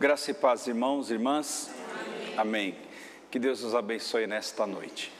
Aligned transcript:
Graça 0.00 0.30
e 0.30 0.34
paz, 0.34 0.66
irmãos 0.66 1.10
e 1.10 1.12
irmãs. 1.12 1.68
Amém. 2.34 2.70
Amém. 2.70 2.74
Que 3.30 3.38
Deus 3.38 3.62
nos 3.62 3.74
abençoe 3.74 4.26
nesta 4.26 4.66
noite. 4.66 5.12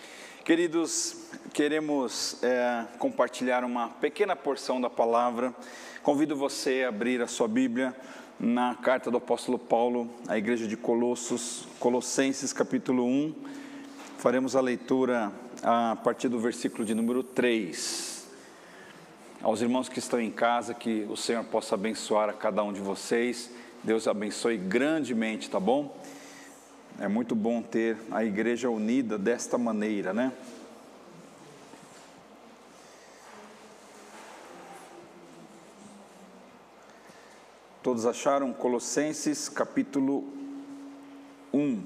Queridos, 0.43 1.27
queremos 1.53 2.43
é, 2.43 2.87
compartilhar 2.99 3.63
uma 3.63 3.91
pequena 3.91 4.35
porção 4.35 4.81
da 4.81 4.89
palavra. 4.89 5.55
Convido 6.03 6.35
você 6.35 6.83
a 6.83 6.89
abrir 6.89 7.21
a 7.21 7.27
sua 7.27 7.47
Bíblia 7.47 7.95
na 8.39 8.75
carta 8.75 9.11
do 9.11 9.19
apóstolo 9.19 9.59
Paulo 9.59 10.09
à 10.27 10.39
igreja 10.39 10.67
de 10.67 10.79
Colossos, 10.79 11.69
Colossenses 11.79 12.51
capítulo 12.55 13.05
1. 13.05 13.35
Faremos 14.17 14.57
a 14.57 14.63
leitura 14.63 15.31
a 15.63 15.95
partir 16.03 16.29
do 16.29 16.39
versículo 16.39 16.87
de 16.87 16.95
número 16.95 17.23
3. 17.23 18.31
Aos 19.43 19.61
irmãos 19.61 19.91
que 19.91 19.99
estão 19.99 20.19
em 20.19 20.31
casa, 20.31 20.73
que 20.73 21.07
o 21.11 21.19
Senhor 21.19 21.45
possa 21.45 21.75
abençoar 21.75 22.31
a 22.31 22.33
cada 22.33 22.63
um 22.63 22.73
de 22.73 22.81
vocês 22.81 23.51
Deus 23.83 24.07
abençoe 24.07 24.59
grandemente, 24.59 25.49
tá 25.49 25.59
bom? 25.59 25.99
É 26.99 27.09
muito 27.09 27.35
bom 27.35 27.63
ter 27.63 27.97
a 28.11 28.23
igreja 28.23 28.69
unida 28.69 29.17
desta 29.17 29.57
maneira, 29.57 30.13
né? 30.13 30.33
Todos 37.83 38.05
acharam 38.05 38.53
Colossenses 38.53 39.49
capítulo 39.49 40.29
1. 41.55 41.83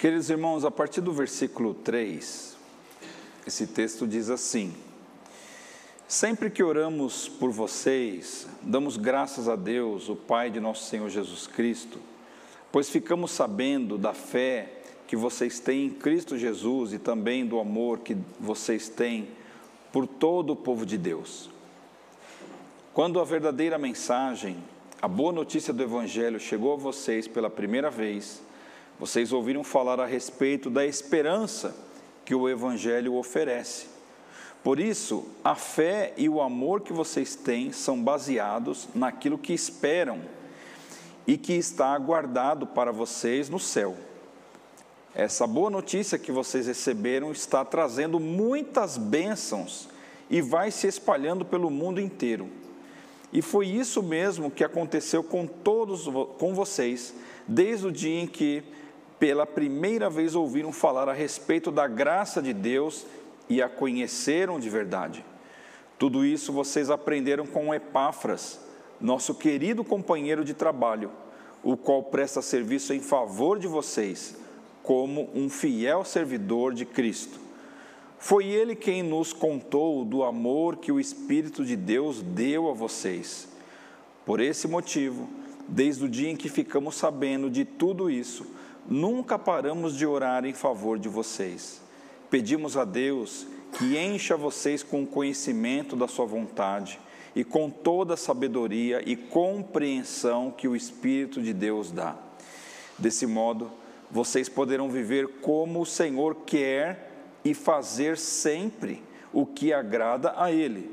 Queridos 0.00 0.28
irmãos, 0.30 0.64
a 0.64 0.70
partir 0.70 1.00
do 1.00 1.12
versículo 1.12 1.74
3, 1.74 2.58
esse 3.46 3.66
texto 3.66 4.06
diz 4.06 4.30
assim: 4.30 4.74
Sempre 6.06 6.50
que 6.50 6.62
oramos 6.62 7.28
por 7.28 7.50
vocês, 7.50 8.46
damos 8.62 8.96
graças 8.96 9.48
a 9.48 9.56
Deus, 9.56 10.08
o 10.08 10.16
Pai 10.16 10.50
de 10.50 10.60
nosso 10.60 10.84
Senhor 10.88 11.08
Jesus 11.08 11.46
Cristo, 11.46 11.98
pois 12.72 12.90
ficamos 12.90 13.30
sabendo 13.30 13.96
da 13.96 14.12
fé 14.12 14.72
que 15.06 15.16
vocês 15.16 15.58
têm 15.58 15.86
em 15.86 15.90
Cristo 15.90 16.36
Jesus 16.36 16.92
e 16.92 16.98
também 16.98 17.46
do 17.46 17.58
amor 17.58 18.00
que 18.00 18.16
vocês 18.38 18.88
têm 18.88 19.28
por 19.92 20.06
todo 20.06 20.52
o 20.52 20.56
povo 20.56 20.84
de 20.84 20.98
Deus. 20.98 21.50
Quando 22.92 23.20
a 23.20 23.24
verdadeira 23.24 23.78
mensagem, 23.78 24.56
a 25.00 25.08
boa 25.08 25.32
notícia 25.32 25.72
do 25.72 25.82
Evangelho 25.82 26.38
chegou 26.38 26.74
a 26.74 26.76
vocês 26.76 27.26
pela 27.26 27.48
primeira 27.48 27.90
vez, 27.90 28.42
vocês 28.98 29.32
ouviram 29.32 29.64
falar 29.64 29.98
a 29.98 30.06
respeito 30.06 30.68
da 30.68 30.84
esperança 30.84 31.74
que 32.30 32.34
o 32.36 32.48
Evangelho 32.48 33.16
oferece. 33.16 33.86
Por 34.62 34.78
isso, 34.78 35.26
a 35.42 35.56
fé 35.56 36.14
e 36.16 36.28
o 36.28 36.40
amor 36.40 36.80
que 36.80 36.92
vocês 36.92 37.34
têm 37.34 37.72
são 37.72 38.00
baseados 38.00 38.88
naquilo 38.94 39.36
que 39.36 39.52
esperam 39.52 40.20
e 41.26 41.36
que 41.36 41.54
está 41.54 41.88
aguardado 41.88 42.68
para 42.68 42.92
vocês 42.92 43.50
no 43.50 43.58
céu. 43.58 43.96
Essa 45.12 45.44
boa 45.44 45.70
notícia 45.70 46.20
que 46.20 46.30
vocês 46.30 46.68
receberam 46.68 47.32
está 47.32 47.64
trazendo 47.64 48.20
muitas 48.20 48.96
bênçãos 48.96 49.88
e 50.30 50.40
vai 50.40 50.70
se 50.70 50.86
espalhando 50.86 51.44
pelo 51.44 51.68
mundo 51.68 52.00
inteiro. 52.00 52.48
E 53.32 53.42
foi 53.42 53.66
isso 53.66 54.04
mesmo 54.04 54.52
que 54.52 54.62
aconteceu 54.62 55.24
com 55.24 55.48
todos 55.48 56.04
com 56.38 56.54
vocês, 56.54 57.12
desde 57.48 57.88
o 57.88 57.90
dia 57.90 58.20
em 58.20 58.28
que 58.28 58.62
pela 59.20 59.46
primeira 59.46 60.08
vez 60.08 60.34
ouviram 60.34 60.72
falar 60.72 61.06
a 61.06 61.12
respeito 61.12 61.70
da 61.70 61.86
graça 61.86 62.40
de 62.40 62.54
Deus 62.54 63.04
e 63.50 63.60
a 63.60 63.68
conheceram 63.68 64.58
de 64.58 64.70
verdade. 64.70 65.22
Tudo 65.98 66.24
isso 66.24 66.54
vocês 66.54 66.88
aprenderam 66.88 67.46
com 67.46 67.74
Epáfras, 67.74 68.58
nosso 68.98 69.34
querido 69.34 69.84
companheiro 69.84 70.42
de 70.42 70.54
trabalho, 70.54 71.10
o 71.62 71.76
qual 71.76 72.02
presta 72.02 72.40
serviço 72.40 72.94
em 72.94 73.00
favor 73.00 73.58
de 73.58 73.66
vocês, 73.66 74.34
como 74.82 75.28
um 75.34 75.50
fiel 75.50 76.02
servidor 76.02 76.72
de 76.72 76.86
Cristo. 76.86 77.38
Foi 78.18 78.46
ele 78.46 78.74
quem 78.74 79.02
nos 79.02 79.34
contou 79.34 80.02
do 80.02 80.22
amor 80.22 80.76
que 80.76 80.90
o 80.90 80.98
Espírito 80.98 81.62
de 81.62 81.76
Deus 81.76 82.22
deu 82.22 82.70
a 82.70 82.72
vocês. 82.72 83.48
Por 84.24 84.40
esse 84.40 84.66
motivo, 84.66 85.28
desde 85.68 86.04
o 86.04 86.08
dia 86.08 86.30
em 86.30 86.36
que 86.36 86.48
ficamos 86.48 86.94
sabendo 86.94 87.50
de 87.50 87.66
tudo 87.66 88.10
isso, 88.10 88.46
nunca 88.88 89.38
paramos 89.38 89.96
de 89.96 90.06
orar 90.06 90.44
em 90.44 90.52
favor 90.52 90.98
de 90.98 91.08
vocês. 91.08 91.80
Pedimos 92.30 92.76
a 92.76 92.84
Deus 92.84 93.46
que 93.72 93.96
encha 93.96 94.36
vocês 94.36 94.82
com 94.82 95.02
o 95.02 95.06
conhecimento 95.06 95.96
da 95.96 96.08
Sua 96.08 96.26
vontade 96.26 96.98
e 97.34 97.44
com 97.44 97.70
toda 97.70 98.14
a 98.14 98.16
sabedoria 98.16 99.02
e 99.04 99.16
compreensão 99.16 100.50
que 100.50 100.66
o 100.66 100.74
Espírito 100.74 101.40
de 101.40 101.52
Deus 101.52 101.90
dá. 101.90 102.16
Desse 102.98 103.26
modo, 103.26 103.70
vocês 104.10 104.48
poderão 104.48 104.88
viver 104.88 105.40
como 105.40 105.80
o 105.80 105.86
Senhor 105.86 106.34
quer 106.46 107.10
e 107.44 107.54
fazer 107.54 108.18
sempre 108.18 109.02
o 109.32 109.46
que 109.46 109.72
agrada 109.72 110.34
a 110.36 110.50
Ele. 110.50 110.90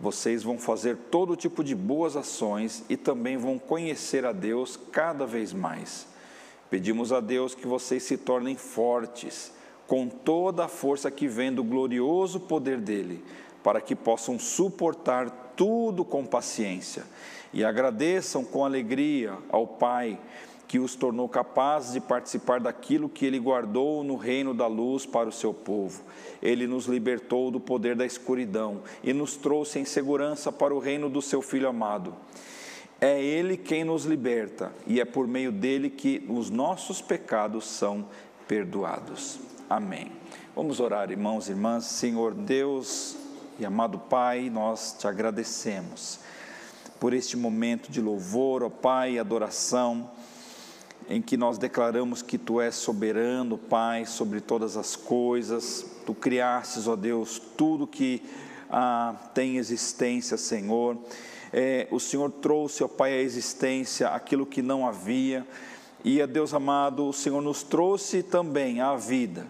Vocês 0.00 0.42
vão 0.42 0.58
fazer 0.58 0.96
todo 1.10 1.36
tipo 1.36 1.62
de 1.62 1.74
boas 1.74 2.16
ações 2.16 2.84
e 2.88 2.96
também 2.96 3.36
vão 3.36 3.58
conhecer 3.58 4.24
a 4.24 4.32
Deus 4.32 4.78
cada 4.90 5.26
vez 5.26 5.52
mais. 5.52 6.06
Pedimos 6.70 7.12
a 7.12 7.20
Deus 7.20 7.54
que 7.54 7.66
vocês 7.66 8.02
se 8.02 8.16
tornem 8.16 8.56
fortes, 8.56 9.52
com 9.86 10.08
toda 10.08 10.64
a 10.64 10.68
força 10.68 11.10
que 11.10 11.26
vem 11.26 11.52
do 11.52 11.64
glorioso 11.64 12.40
poder 12.40 12.78
dele, 12.78 13.24
para 13.62 13.80
que 13.80 13.96
possam 13.96 14.38
suportar 14.38 15.52
tudo 15.56 16.04
com 16.04 16.24
paciência 16.24 17.04
e 17.52 17.64
agradeçam 17.64 18.44
com 18.44 18.64
alegria 18.64 19.36
ao 19.48 19.66
Pai 19.66 20.18
que 20.66 20.78
os 20.78 20.94
tornou 20.94 21.26
capazes 21.26 21.94
de 21.94 22.00
participar 22.00 22.60
daquilo 22.60 23.08
que 23.08 23.24
ele 23.24 23.38
guardou 23.38 24.04
no 24.04 24.16
reino 24.16 24.52
da 24.52 24.66
luz 24.66 25.06
para 25.06 25.26
o 25.26 25.32
seu 25.32 25.54
povo. 25.54 26.02
Ele 26.42 26.66
nos 26.66 26.84
libertou 26.84 27.50
do 27.50 27.58
poder 27.58 27.96
da 27.96 28.04
escuridão 28.04 28.82
e 29.02 29.14
nos 29.14 29.34
trouxe 29.34 29.78
em 29.78 29.86
segurança 29.86 30.52
para 30.52 30.74
o 30.74 30.78
reino 30.78 31.08
do 31.08 31.22
seu 31.22 31.40
filho 31.40 31.66
amado. 31.66 32.14
É 33.00 33.22
Ele 33.22 33.56
quem 33.56 33.84
nos 33.84 34.04
liberta 34.04 34.72
e 34.84 35.00
é 35.00 35.04
por 35.04 35.28
meio 35.28 35.52
dele 35.52 35.88
que 35.88 36.24
os 36.28 36.50
nossos 36.50 37.00
pecados 37.00 37.64
são 37.64 38.08
perdoados. 38.48 39.38
Amém. 39.70 40.10
Vamos 40.56 40.80
orar, 40.80 41.08
irmãos 41.08 41.46
e 41.46 41.52
irmãs. 41.52 41.84
Senhor 41.84 42.34
Deus 42.34 43.16
e 43.56 43.64
amado 43.64 44.00
Pai, 44.00 44.50
nós 44.50 44.96
te 44.98 45.06
agradecemos 45.06 46.18
por 46.98 47.12
este 47.12 47.36
momento 47.36 47.88
de 47.88 48.00
louvor, 48.00 48.64
ó 48.64 48.68
Pai, 48.68 49.12
e 49.12 49.18
adoração, 49.20 50.10
em 51.08 51.22
que 51.22 51.36
nós 51.36 51.56
declaramos 51.56 52.20
que 52.20 52.36
Tu 52.36 52.60
és 52.60 52.74
soberano, 52.74 53.56
Pai, 53.56 54.06
sobre 54.06 54.40
todas 54.40 54.76
as 54.76 54.96
coisas. 54.96 55.86
Tu 56.04 56.12
criastes, 56.14 56.88
ó 56.88 56.96
Deus, 56.96 57.40
tudo 57.56 57.86
que 57.86 58.24
ah, 58.68 59.14
tem 59.32 59.56
existência, 59.56 60.36
Senhor 60.36 60.98
é, 61.52 61.86
o 61.90 61.98
Senhor 61.98 62.30
trouxe, 62.30 62.84
ó 62.84 62.88
Pai, 62.88 63.12
à 63.12 63.20
existência 63.20 64.08
aquilo 64.08 64.46
que 64.46 64.62
não 64.62 64.86
havia, 64.86 65.46
e 66.04 66.22
a 66.22 66.26
Deus 66.26 66.54
amado, 66.54 67.06
o 67.06 67.12
Senhor 67.12 67.42
nos 67.42 67.62
trouxe 67.62 68.22
também 68.22 68.80
a 68.80 68.94
vida, 68.96 69.46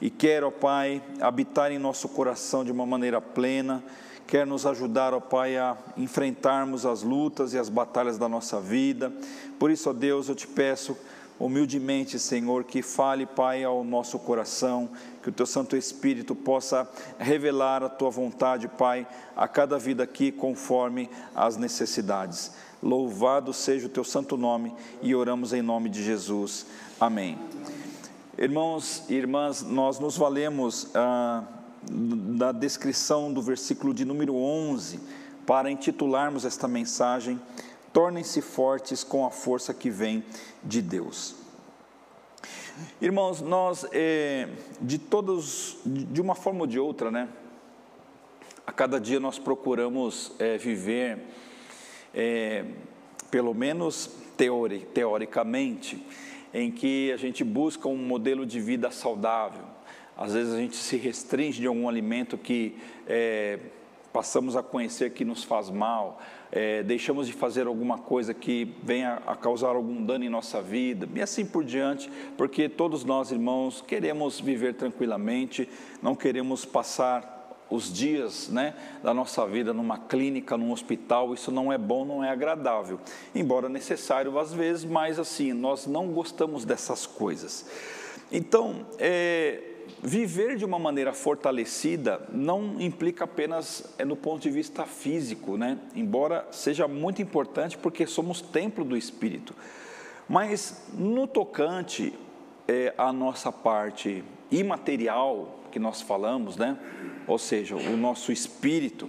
e 0.00 0.08
quer, 0.08 0.44
ó 0.44 0.50
Pai, 0.50 1.02
habitar 1.20 1.70
em 1.70 1.78
nosso 1.78 2.08
coração 2.08 2.64
de 2.64 2.72
uma 2.72 2.86
maneira 2.86 3.20
plena, 3.20 3.82
quer 4.26 4.46
nos 4.46 4.64
ajudar, 4.64 5.12
ó 5.12 5.20
Pai, 5.20 5.56
a 5.56 5.76
enfrentarmos 5.96 6.86
as 6.86 7.02
lutas 7.02 7.52
e 7.52 7.58
as 7.58 7.68
batalhas 7.68 8.16
da 8.16 8.28
nossa 8.28 8.60
vida. 8.60 9.12
Por 9.58 9.70
isso, 9.70 9.90
ó 9.90 9.92
Deus, 9.92 10.28
eu 10.28 10.36
te 10.36 10.46
peço 10.46 10.96
humildemente, 11.40 12.18
Senhor, 12.18 12.64
que 12.64 12.82
fale, 12.82 13.24
Pai, 13.24 13.64
ao 13.64 13.82
nosso 13.82 14.18
coração, 14.18 14.90
que 15.22 15.30
o 15.30 15.32
Teu 15.32 15.46
Santo 15.46 15.74
Espírito 15.74 16.34
possa 16.34 16.86
revelar 17.18 17.82
a 17.82 17.88
Tua 17.88 18.10
vontade, 18.10 18.68
Pai, 18.68 19.06
a 19.34 19.48
cada 19.48 19.78
vida 19.78 20.04
aqui, 20.04 20.30
conforme 20.30 21.08
as 21.34 21.56
necessidades. 21.56 22.52
Louvado 22.82 23.54
seja 23.54 23.86
o 23.86 23.90
Teu 23.90 24.04
santo 24.04 24.36
nome 24.36 24.74
e 25.00 25.14
oramos 25.14 25.54
em 25.54 25.62
nome 25.62 25.88
de 25.88 26.04
Jesus. 26.04 26.66
Amém. 27.00 27.38
Irmãos 28.36 29.04
e 29.08 29.14
irmãs, 29.14 29.62
nós 29.62 29.98
nos 29.98 30.18
valemos 30.18 30.88
ah, 30.94 31.42
da 31.82 32.52
descrição 32.52 33.32
do 33.32 33.40
versículo 33.40 33.94
de 33.94 34.04
número 34.04 34.34
11 34.34 35.00
para 35.46 35.70
intitularmos 35.70 36.44
esta 36.44 36.68
mensagem 36.68 37.40
tornem-se 37.92 38.40
fortes 38.40 39.02
com 39.02 39.26
a 39.26 39.30
força 39.30 39.74
que 39.74 39.90
vem 39.90 40.24
de 40.62 40.80
Deus. 40.80 41.36
Irmãos, 43.00 43.40
nós, 43.40 43.86
é, 43.92 44.48
de 44.80 44.98
todos, 44.98 45.76
de 45.84 46.20
uma 46.20 46.34
forma 46.34 46.60
ou 46.60 46.66
de 46.66 46.78
outra, 46.78 47.10
né? 47.10 47.28
A 48.66 48.72
cada 48.72 49.00
dia 49.00 49.18
nós 49.18 49.38
procuramos 49.38 50.32
é, 50.38 50.56
viver, 50.56 51.18
é, 52.14 52.64
pelo 53.30 53.52
menos 53.52 54.10
teori, 54.36 54.86
teoricamente, 54.94 56.04
em 56.54 56.70
que 56.70 57.12
a 57.12 57.16
gente 57.16 57.44
busca 57.44 57.88
um 57.88 57.96
modelo 57.96 58.46
de 58.46 58.60
vida 58.60 58.90
saudável, 58.90 59.64
às 60.16 60.34
vezes 60.34 60.52
a 60.52 60.58
gente 60.58 60.76
se 60.76 60.96
restringe 60.96 61.60
de 61.60 61.66
algum 61.66 61.88
alimento 61.88 62.36
que 62.36 62.76
é, 63.06 63.58
passamos 64.12 64.56
a 64.56 64.62
conhecer 64.62 65.10
que 65.10 65.24
nos 65.24 65.44
faz 65.44 65.70
mal, 65.70 66.20
é, 66.50 66.82
deixamos 66.82 67.26
de 67.26 67.32
fazer 67.32 67.66
alguma 67.66 67.98
coisa 67.98 68.34
que 68.34 68.74
venha 68.82 69.22
a 69.26 69.36
causar 69.36 69.76
algum 69.76 70.04
dano 70.04 70.24
em 70.24 70.28
nossa 70.28 70.60
vida, 70.60 71.08
e 71.14 71.22
assim 71.22 71.46
por 71.46 71.64
diante, 71.64 72.10
porque 72.36 72.68
todos 72.68 73.04
nós, 73.04 73.30
irmãos, 73.30 73.80
queremos 73.80 74.40
viver 74.40 74.74
tranquilamente, 74.74 75.68
não 76.02 76.14
queremos 76.14 76.64
passar 76.64 77.38
os 77.70 77.92
dias 77.92 78.48
né, 78.48 78.74
da 79.02 79.14
nossa 79.14 79.46
vida 79.46 79.72
numa 79.72 79.96
clínica, 79.96 80.56
num 80.56 80.72
hospital, 80.72 81.32
isso 81.32 81.52
não 81.52 81.72
é 81.72 81.78
bom, 81.78 82.04
não 82.04 82.24
é 82.24 82.28
agradável. 82.28 82.98
Embora 83.32 83.68
necessário 83.68 84.36
às 84.38 84.52
vezes, 84.52 84.84
mas 84.84 85.20
assim, 85.20 85.52
nós 85.52 85.86
não 85.86 86.08
gostamos 86.08 86.64
dessas 86.64 87.06
coisas. 87.06 87.64
Então, 88.32 88.86
é, 88.98 89.69
viver 90.02 90.56
de 90.56 90.64
uma 90.64 90.78
maneira 90.78 91.12
fortalecida 91.12 92.22
não 92.32 92.80
implica 92.80 93.24
apenas 93.24 93.94
é, 93.98 94.04
no 94.04 94.16
ponto 94.16 94.42
de 94.42 94.50
vista 94.50 94.84
físico, 94.86 95.56
né? 95.56 95.78
embora 95.94 96.46
seja 96.50 96.88
muito 96.88 97.20
importante 97.20 97.76
porque 97.76 98.06
somos 98.06 98.40
templo 98.40 98.84
do 98.84 98.96
Espírito. 98.96 99.54
Mas 100.28 100.86
no 100.94 101.26
tocante 101.26 102.14
é, 102.66 102.94
à 102.96 103.12
nossa 103.12 103.52
parte 103.52 104.24
imaterial 104.50 105.60
que 105.70 105.78
nós 105.78 106.00
falamos, 106.00 106.56
né? 106.56 106.76
ou 107.26 107.38
seja, 107.38 107.76
o 107.76 107.96
nosso 107.96 108.32
espírito, 108.32 109.08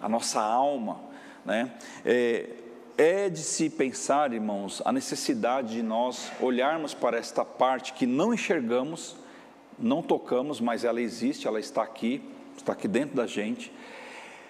a 0.00 0.08
nossa 0.08 0.40
alma, 0.40 1.00
né? 1.44 1.72
é, 2.04 2.48
é 2.96 3.28
de 3.28 3.40
se 3.40 3.70
pensar, 3.70 4.32
irmãos, 4.32 4.82
a 4.84 4.92
necessidade 4.92 5.74
de 5.74 5.82
nós 5.82 6.32
olharmos 6.40 6.94
para 6.94 7.16
esta 7.16 7.44
parte 7.44 7.92
que 7.92 8.06
não 8.06 8.34
enxergamos 8.34 9.16
não 9.80 10.02
tocamos, 10.02 10.60
mas 10.60 10.84
ela 10.84 11.00
existe, 11.00 11.48
ela 11.48 11.58
está 11.58 11.82
aqui, 11.82 12.22
está 12.56 12.72
aqui 12.72 12.86
dentro 12.86 13.16
da 13.16 13.26
gente. 13.26 13.72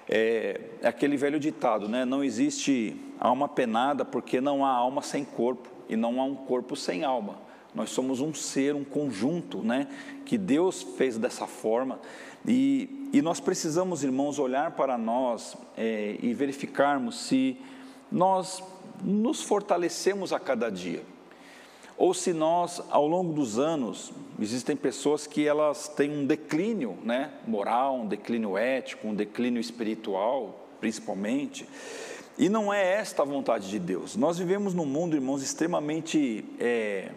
É, 0.08 0.60
é 0.82 0.88
aquele 0.88 1.16
velho 1.16 1.38
ditado, 1.38 1.88
né? 1.88 2.04
Não 2.04 2.24
existe 2.24 2.96
alma 3.18 3.48
penada 3.48 4.04
porque 4.04 4.40
não 4.40 4.64
há 4.64 4.70
alma 4.70 5.02
sem 5.02 5.24
corpo 5.24 5.68
e 5.88 5.96
não 5.96 6.20
há 6.20 6.24
um 6.24 6.34
corpo 6.34 6.74
sem 6.74 7.04
alma. 7.04 7.38
Nós 7.72 7.90
somos 7.90 8.20
um 8.20 8.34
ser, 8.34 8.74
um 8.74 8.82
conjunto, 8.82 9.58
né? 9.62 9.86
Que 10.24 10.36
Deus 10.36 10.82
fez 10.82 11.16
dessa 11.16 11.46
forma 11.46 12.00
e, 12.46 13.08
e 13.12 13.22
nós 13.22 13.38
precisamos, 13.38 14.02
irmãos, 14.02 14.38
olhar 14.38 14.72
para 14.72 14.98
nós 14.98 15.56
é, 15.76 16.16
e 16.20 16.34
verificarmos 16.34 17.20
se 17.20 17.56
nós 18.10 18.62
nos 19.04 19.42
fortalecemos 19.42 20.32
a 20.32 20.40
cada 20.40 20.70
dia 20.70 21.02
ou 22.00 22.14
se 22.14 22.32
nós, 22.32 22.80
ao 22.88 23.06
longo 23.06 23.34
dos 23.34 23.58
anos, 23.58 24.10
existem 24.40 24.74
pessoas 24.74 25.26
que 25.26 25.46
elas 25.46 25.86
têm 25.86 26.10
um 26.10 26.24
declínio 26.24 26.96
né, 27.04 27.30
moral, 27.46 27.96
um 27.96 28.06
declínio 28.06 28.56
ético, 28.56 29.06
um 29.06 29.14
declínio 29.14 29.60
espiritual, 29.60 30.66
principalmente, 30.80 31.68
e 32.38 32.48
não 32.48 32.72
é 32.72 32.94
esta 32.94 33.20
a 33.20 33.26
vontade 33.26 33.68
de 33.68 33.78
Deus. 33.78 34.16
Nós 34.16 34.38
vivemos 34.38 34.72
num 34.72 34.86
mundo, 34.86 35.14
irmãos, 35.14 35.42
extremamente. 35.42 36.42
É, 36.58 37.10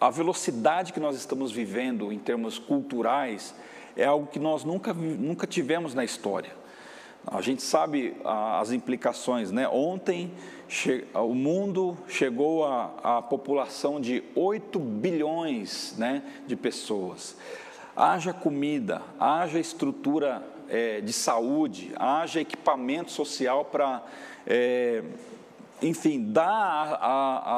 a 0.00 0.08
velocidade 0.08 0.92
que 0.92 1.00
nós 1.00 1.16
estamos 1.16 1.50
vivendo 1.50 2.12
em 2.12 2.18
termos 2.18 2.60
culturais 2.60 3.52
é 3.96 4.04
algo 4.04 4.28
que 4.28 4.38
nós 4.38 4.62
nunca, 4.62 4.94
nunca 4.94 5.48
tivemos 5.48 5.94
na 5.94 6.04
história. 6.04 6.52
A 7.26 7.40
gente 7.40 7.62
sabe 7.62 8.14
as 8.24 8.70
implicações, 8.70 9.50
né? 9.50 9.66
Ontem 9.68 10.30
o 11.14 11.34
mundo 11.34 11.96
chegou 12.08 12.64
à, 12.66 13.22
população 13.22 14.00
de 14.00 14.22
8 14.34 14.78
bilhões 14.78 15.94
né, 15.96 16.22
de 16.46 16.56
pessoas. 16.56 17.36
Haja 17.96 18.32
comida, 18.32 19.00
haja 19.18 19.58
estrutura 19.58 20.42
é, 20.68 21.00
de 21.00 21.12
saúde, 21.12 21.92
haja 21.96 22.40
equipamento 22.40 23.12
social 23.12 23.64
para, 23.64 24.02
é, 24.46 25.02
enfim, 25.80 26.24
dar 26.30 26.98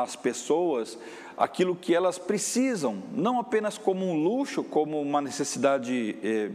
às 0.02 0.14
pessoas 0.14 0.98
aquilo 1.36 1.74
que 1.74 1.94
elas 1.94 2.18
precisam, 2.18 3.02
não 3.12 3.38
apenas 3.38 3.78
como 3.78 4.06
um 4.06 4.14
luxo, 4.14 4.62
como 4.62 5.00
uma 5.00 5.20
necessidade 5.20 6.16
é, 6.22 6.50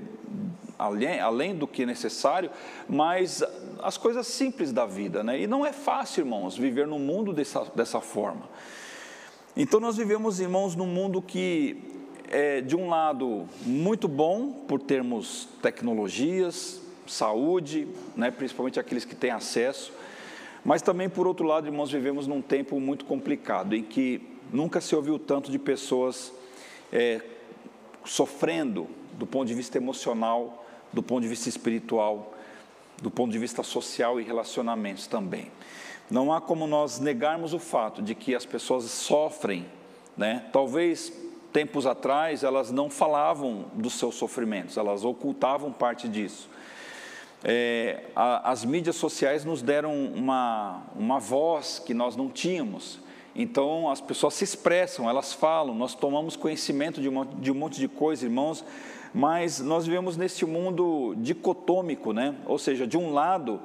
além, 0.82 1.20
além 1.20 1.56
do 1.56 1.68
que 1.68 1.86
necessário, 1.86 2.50
mas 2.90 3.44
as 3.82 3.98
coisas 3.98 4.26
simples 4.26 4.72
da 4.72 4.86
vida, 4.86 5.24
né? 5.24 5.40
E 5.40 5.48
não 5.48 5.66
é 5.66 5.72
fácil, 5.72 6.22
irmãos, 6.22 6.58
viver 6.58 6.88
num 6.88 7.00
mundo 7.00 7.32
dessa, 7.32 7.66
dessa 7.76 8.02
forma. 8.02 8.50
Então 9.56 9.80
nós 9.80 9.98
vivemos, 9.98 10.40
irmãos, 10.40 10.76
num 10.76 10.88
mundo 10.88 11.22
que 11.22 11.78
é, 12.30 12.62
de 12.62 12.76
um 12.76 12.90
lado, 12.90 13.46
muito 13.64 14.08
bom 14.08 14.52
por 14.68 14.80
termos 14.80 15.48
tecnologias, 15.62 16.82
saúde, 17.06 17.88
né, 18.16 18.32
principalmente 18.32 18.80
aqueles 18.80 19.06
que 19.06 19.14
têm 19.14 19.32
acesso, 19.32 19.94
mas 20.64 20.82
também, 20.82 21.10
por 21.10 21.28
outro 21.28 21.46
lado, 21.46 21.68
irmãos, 21.68 21.92
vivemos 21.92 22.26
num 22.28 22.42
tempo 22.42 22.80
muito 22.80 23.06
complicado, 23.06 23.76
em 23.76 23.84
que 23.84 24.22
nunca 24.52 24.80
se 24.80 24.96
ouviu 24.96 25.20
tanto 25.20 25.52
de 25.52 25.60
pessoas 25.60 26.32
é, 26.92 27.22
sofrendo 28.06 28.88
do 29.14 29.28
ponto 29.28 29.48
de 29.48 29.54
vista 29.54 29.78
emocional, 29.78 30.61
do 30.94 31.02
ponto 31.02 31.22
de 31.22 31.28
vista 31.28 31.50
espiritual, 31.50 32.34
do 33.02 33.10
ponto 33.10 33.32
de 33.32 33.40
vista 33.40 33.64
social 33.64 34.20
e 34.20 34.24
relacionamentos 34.24 35.08
também. 35.08 35.52
Não 36.10 36.34
há 36.34 36.42
como 36.42 36.68
nós 36.68 37.00
negarmos 37.00 37.54
o 37.54 37.60
fato 37.60 38.02
de 38.02 38.14
que 38.14 38.36
as 38.36 38.46
pessoas 38.46 38.84
sofrem, 38.86 39.66
né? 40.18 40.46
Talvez 40.52 41.12
tempos 41.52 41.86
atrás 41.86 42.44
elas 42.44 42.72
não 42.72 42.90
falavam 42.90 43.66
dos 43.74 43.94
seus 43.94 44.16
sofrimentos, 44.16 44.78
elas 44.78 45.04
ocultavam 45.04 45.72
parte 45.72 46.08
disso. 46.08 46.50
É, 47.44 48.04
a, 48.16 48.52
as 48.52 48.64
mídias 48.64 48.96
sociais 48.96 49.44
nos 49.44 49.62
deram 49.62 49.94
uma, 50.06 50.84
uma 50.96 51.20
voz 51.20 51.80
que 51.80 51.94
nós 51.94 52.16
não 52.16 52.30
tínhamos. 52.30 53.00
Então 53.36 53.90
as 53.90 54.02
pessoas 54.02 54.34
se 54.34 54.44
expressam, 54.44 55.10
elas 55.10 55.34
falam, 55.34 55.74
nós 55.74 55.96
tomamos 55.96 56.36
conhecimento 56.36 57.02
de, 57.02 57.08
uma, 57.08 57.26
de 57.26 57.52
um 57.52 57.56
monte 57.56 57.80
de 57.80 57.88
coisa, 57.88 58.26
irmãos, 58.26 58.64
mas 59.14 59.60
nós 59.60 59.86
vivemos 59.86 60.16
neste 60.16 60.46
mundo 60.46 61.14
dicotômico, 61.18 62.14
né? 62.14 62.36
ou 62.46 62.58
seja, 62.58 62.88
de 62.88 62.98
um 62.98 63.12
lado, 63.12 63.60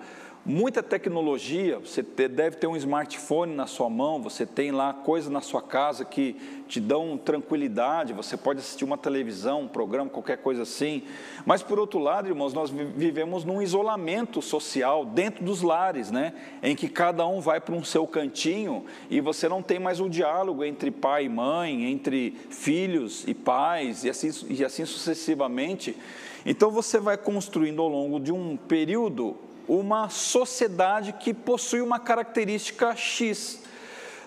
muita 0.47 0.81
tecnologia, 0.81 1.81
você 1.81 2.03
deve 2.03 2.57
ter 2.57 2.69
um 2.69 2.76
smartphone 2.76 3.53
na 3.53 3.67
sua 3.67 3.91
mão, 3.91 4.23
você 4.23 4.47
tem 4.47 4.71
lá 4.71 4.95
coisas 4.95 5.29
na 5.29 5.41
sua 5.41 5.61
casa 5.61 6.05
que 6.05 6.37
te 6.69 6.81
dão 6.81 7.19
tranquilidade, 7.19 8.12
você 8.12 8.37
pode 8.37 8.61
assistir 8.61 8.85
uma 8.85 8.97
televisão, 8.97 9.62
um 9.62 9.69
programa, 9.69 10.09
qualquer 10.09 10.38
coisa 10.38 10.62
assim. 10.62 11.03
Mas 11.45 11.65
por 11.65 11.81
outro 11.81 11.99
lado, 11.99 12.29
irmãos, 12.29 12.55
nós 12.55 12.71
vivemos 12.71 13.45
num 13.45 13.61
isolamento 13.61 14.41
social 14.41 15.05
dentro 15.05 15.45
dos 15.45 15.62
lares, 15.62 16.12
né? 16.12 16.33
Em 16.62 16.76
que 16.76 16.88
cada 16.88 17.26
um 17.26 17.41
vai 17.41 17.61
para 17.61 17.75
um 17.75 17.83
seu 17.83 18.07
cantinho 18.07 18.85
e 19.11 19.21
você 19.21 19.49
não 19.49 19.61
tem 19.61 19.81
mais 19.81 20.00
o 20.00 20.09
diálogo 20.09 20.65
entre 20.65 20.93
pai 20.93 21.25
e 21.25 21.29
mãe, 21.29 21.91
entre 21.91 22.37
filhos 22.50 23.25
e 23.26 23.35
pais 23.35 24.05
e 24.05 24.11
assim, 24.11 24.31
e 24.49 24.65
assim 24.65 24.85
sucessivamente. 24.85 25.97
Então 26.45 26.71
você 26.71 27.00
vai 27.00 27.17
construindo 27.17 27.83
ao 27.83 27.88
longo 27.88 28.21
de 28.21 28.31
um 28.31 28.57
período 28.57 29.37
uma 29.68 30.08
sociedade 30.08 31.12
que 31.12 31.35
possui 31.35 31.80
uma 31.80 31.99
característica 31.99 32.94
X, 32.94 33.61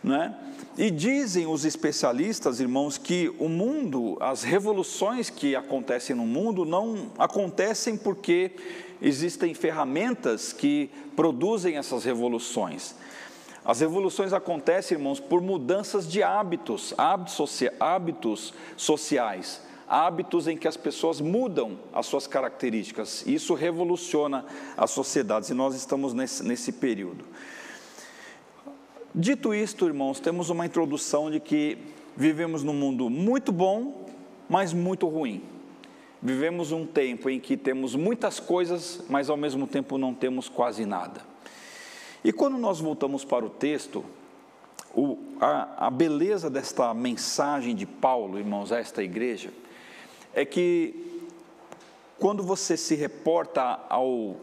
né? 0.04 0.36
E 0.78 0.90
dizem 0.90 1.46
os 1.46 1.66
especialistas, 1.66 2.62
irmãos, 2.62 2.98
que 2.98 3.34
o 3.38 3.50
mundo, 3.50 4.18
as 4.22 4.44
revoluções 4.44 5.30
que 5.30 5.56
acontecem 5.56 6.16
no 6.16 6.26
mundo, 6.26 6.64
não 6.64 7.12
acontecem 7.18 7.98
porque 7.98 8.52
existem 9.02 9.54
ferramentas 9.54 10.54
que 10.54 10.90
produzem 11.18 11.78
essas 11.78 12.06
revoluções. 12.06 12.96
As 13.66 13.82
revoluções 13.82 14.32
acontecem, 14.32 14.98
irmãos, 14.98 15.20
por 15.20 15.42
mudanças 15.42 16.08
de 16.10 16.24
hábitos, 16.24 16.94
hábitos, 16.98 18.54
sociais, 18.78 19.62
hábitos 19.90 20.48
em 20.48 20.56
que 20.56 20.68
as 20.68 20.78
pessoas 20.78 21.20
mudam 21.20 21.80
as 21.92 22.06
suas 22.06 22.28
características. 22.28 23.26
Isso 23.26 23.56
revoluciona 23.56 24.46
as 24.78 24.92
sociedades 24.92 25.50
e 25.50 25.54
nós 25.54 25.74
estamos 25.76 26.14
nesse, 26.14 26.44
nesse 26.44 26.72
período. 26.72 27.26
Dito 29.14 29.54
isto, 29.54 29.88
irmãos, 29.88 30.20
temos 30.20 30.52
uma 30.52 30.66
introdução 30.66 31.32
de 31.32 31.40
que 31.40 31.78
vivemos 32.16 32.64
num 32.64 32.74
mundo 32.74 33.10
muito 33.10 33.52
bom, 33.52 34.06
mas 34.48 34.72
muito 34.72 35.08
ruim. 35.08 35.42
Vivemos 36.22 36.72
um 36.72 36.86
tempo 36.86 37.30
em 37.30 37.40
que 37.40 37.58
temos 37.58 37.96
muitas 37.96 38.40
coisas, 38.40 39.04
mas 39.10 39.30
ao 39.30 39.38
mesmo 39.38 39.66
tempo 39.66 39.98
não 39.98 40.14
temos 40.14 40.48
quase 40.48 40.86
nada. 40.86 41.22
E 42.24 42.32
quando 42.32 42.58
nós 42.58 42.80
voltamos 42.80 43.24
para 43.26 43.46
o 43.46 43.50
texto, 43.50 44.04
o, 44.94 45.18
a, 45.40 45.88
a 45.88 45.90
beleza 45.90 46.50
desta 46.50 46.94
mensagem 46.94 47.74
de 47.74 47.86
Paulo, 47.86 48.38
irmãos, 48.38 48.72
a 48.72 48.80
esta 48.80 49.02
igreja, 49.02 49.52
é 50.40 50.46
que 50.46 51.28
quando 52.18 52.42
você 52.44 52.78
se 52.78 52.96
reporta 52.96 53.80
ao 53.90 54.38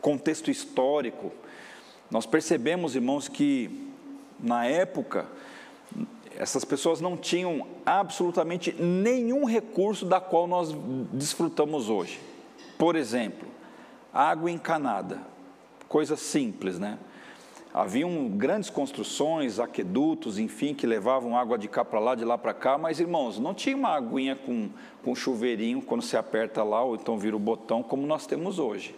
contexto 0.00 0.50
histórico, 0.50 1.32
nós 2.10 2.26
percebemos, 2.26 2.94
irmãos, 2.94 3.28
que 3.28 3.90
na 4.38 4.66
época 4.66 5.26
essas 6.36 6.64
pessoas 6.64 7.00
não 7.00 7.16
tinham 7.16 7.66
absolutamente 7.84 8.72
nenhum 8.72 9.44
recurso 9.44 10.06
da 10.06 10.20
qual 10.20 10.46
nós 10.46 10.72
desfrutamos 11.12 11.88
hoje. 11.88 12.20
Por 12.78 12.94
exemplo, 12.94 13.48
água 14.12 14.50
encanada, 14.50 15.20
coisa 15.88 16.16
simples, 16.16 16.78
né? 16.78 16.98
Haviam 17.74 18.28
grandes 18.28 18.70
construções, 18.70 19.60
aquedutos, 19.60 20.38
enfim, 20.38 20.72
que 20.72 20.86
levavam 20.86 21.36
água 21.36 21.58
de 21.58 21.68
cá 21.68 21.84
para 21.84 22.00
lá, 22.00 22.14
de 22.14 22.24
lá 22.24 22.38
para 22.38 22.54
cá, 22.54 22.78
mas 22.78 23.00
irmãos, 23.00 23.38
não 23.38 23.52
tinha 23.52 23.76
uma 23.76 23.90
aguinha 23.90 24.34
com, 24.34 24.70
com 25.04 25.14
chuveirinho 25.14 25.82
quando 25.82 26.02
se 26.02 26.16
aperta 26.16 26.62
lá, 26.62 26.82
ou 26.82 26.94
então 26.94 27.18
vira 27.18 27.36
o 27.36 27.38
botão, 27.38 27.82
como 27.82 28.06
nós 28.06 28.26
temos 28.26 28.58
hoje. 28.58 28.94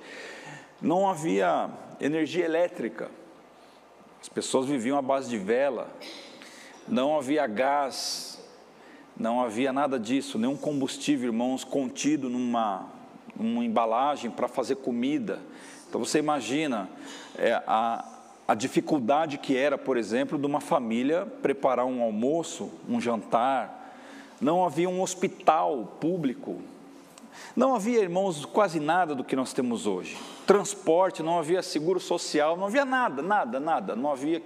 Não 0.81 1.09
havia 1.09 1.69
energia 2.01 2.45
elétrica, 2.45 3.11
as 4.21 4.29
pessoas 4.29 4.67
viviam 4.67 4.97
à 4.97 5.03
base 5.03 5.29
de 5.29 5.39
vela, 5.39 5.91
não 6.87 7.17
havia 7.17 7.47
gás, 7.47 8.39
não 9.17 9.41
havia 9.41 9.73
nada 9.73 9.99
disso, 9.99 10.39
nenhum 10.39 10.57
combustível, 10.57 11.31
irmãos, 11.31 11.65
contido 11.65 12.31
numa, 12.31 12.87
numa 13.35 13.65
embalagem 13.65 14.31
para 14.31 14.47
fazer 14.47 14.77
comida. 14.77 15.41
Então 15.89 16.05
você 16.05 16.21
imagina 16.21 16.89
é, 17.37 17.55
a, 17.67 18.18
a 18.49 18.55
dificuldade 18.55 19.37
que 19.37 19.55
era, 19.55 19.77
por 19.77 19.99
exemplo, 19.99 20.39
de 20.39 20.47
uma 20.47 20.59
família 20.59 21.27
preparar 21.43 21.85
um 21.85 22.03
almoço, 22.03 22.71
um 22.89 22.99
jantar. 22.99 23.93
Não 24.41 24.65
havia 24.65 24.89
um 24.89 25.03
hospital 25.03 25.97
público. 26.01 26.57
Não 27.55 27.75
havia, 27.75 28.01
irmãos, 28.01 28.47
quase 28.47 28.81
nada 28.81 29.15
do 29.15 29.23
que 29.23 29.37
nós 29.37 29.53
temos 29.53 29.87
hoje. 29.87 30.17
Transporte, 30.47 31.23
não 31.23 31.39
havia 31.39 31.63
seguro 31.63 32.01
social, 32.01 32.57
não 32.57 32.69
havia 32.69 32.87
nada, 32.87 33.21
nada, 33.21 33.61
nada. 33.61 33.95
Não 33.95 34.11
havia 34.11 34.43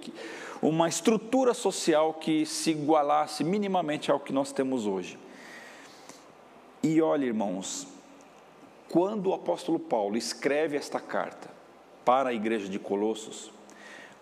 uma 0.61 0.89
estrutura 0.89 1.53
social 1.53 2.13
que 2.15 2.45
se 2.45 2.71
igualasse 2.71 3.41
minimamente 3.41 4.11
ao 4.11 4.19
que 4.19 4.33
nós 4.33 4.51
temos 4.51 4.85
hoje. 4.85 5.17
E 6.81 7.01
olha, 7.01 7.23
irmãos, 7.23 7.87
quando 8.89 9.27
o 9.29 9.33
apóstolo 9.33 9.79
Paulo 9.79 10.17
escreve 10.17 10.75
esta 10.75 10.99
carta 10.99 11.49
para 12.03 12.31
a 12.31 12.33
igreja 12.33 12.67
de 12.67 12.77
Colossos, 12.77 13.49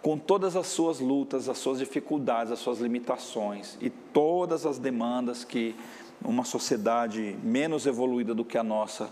com 0.01 0.17
todas 0.17 0.55
as 0.55 0.67
suas 0.67 0.99
lutas, 0.99 1.47
as 1.47 1.57
suas 1.57 1.79
dificuldades, 1.79 2.51
as 2.51 2.59
suas 2.59 2.79
limitações 2.79 3.77
e 3.79 3.89
todas 3.89 4.65
as 4.65 4.79
demandas 4.79 5.43
que 5.43 5.75
uma 6.23 6.43
sociedade 6.43 7.37
menos 7.43 7.85
evoluída 7.85 8.33
do 8.33 8.43
que 8.43 8.57
a 8.57 8.63
nossa 8.63 9.11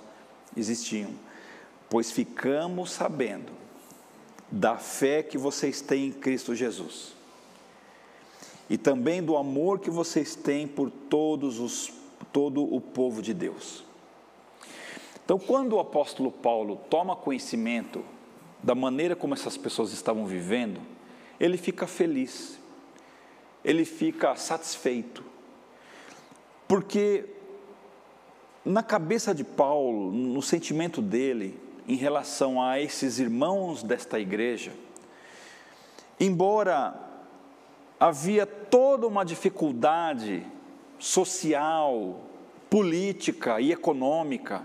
existiam. 0.56 1.12
Pois 1.90 2.12
ficamos 2.12 2.92
sabendo 2.92 3.52
da 4.52 4.78
fé 4.78 5.22
que 5.22 5.38
vocês 5.38 5.80
têm 5.82 6.08
em 6.08 6.12
Cristo 6.12 6.56
Jesus 6.56 7.14
e 8.70 8.78
também 8.78 9.22
do 9.22 9.38
amor 9.38 9.80
que 9.80 9.90
vocês 9.90 10.36
têm 10.36 10.68
por 10.68 10.90
todos 10.90 11.60
os 11.60 11.92
todo 12.32 12.62
o 12.62 12.80
povo 12.80 13.22
de 13.22 13.34
Deus. 13.34 13.84
Então, 15.24 15.40
quando 15.40 15.74
o 15.74 15.80
apóstolo 15.80 16.32
Paulo 16.32 16.80
toma 16.90 17.16
conhecimento 17.16 18.04
da 18.62 18.76
maneira 18.76 19.16
como 19.16 19.34
essas 19.34 19.58
pessoas 19.58 19.92
estavam 19.92 20.26
vivendo, 20.26 20.82
ele 21.40 21.58
fica 21.58 21.88
feliz, 21.88 22.60
ele 23.64 23.86
fica 23.86 24.36
satisfeito, 24.36 25.24
porque 26.68 27.26
na 28.66 28.84
cabeça 28.84 29.34
de 29.34 29.44
Paulo, 29.44 30.12
no 30.12 30.42
sentimento 30.42 31.02
dele 31.02 31.60
em 31.88 31.96
relação 31.96 32.62
a 32.62 32.80
esses 32.80 33.18
irmãos 33.18 33.82
desta 33.82 34.20
igreja, 34.20 34.72
embora 36.20 36.94
havia 38.00 38.46
toda 38.46 39.08
uma 39.08 39.26
dificuldade 39.26 40.46
social, 41.00 42.22
política 42.70 43.60
e 43.60 43.72
econômica 43.72 44.62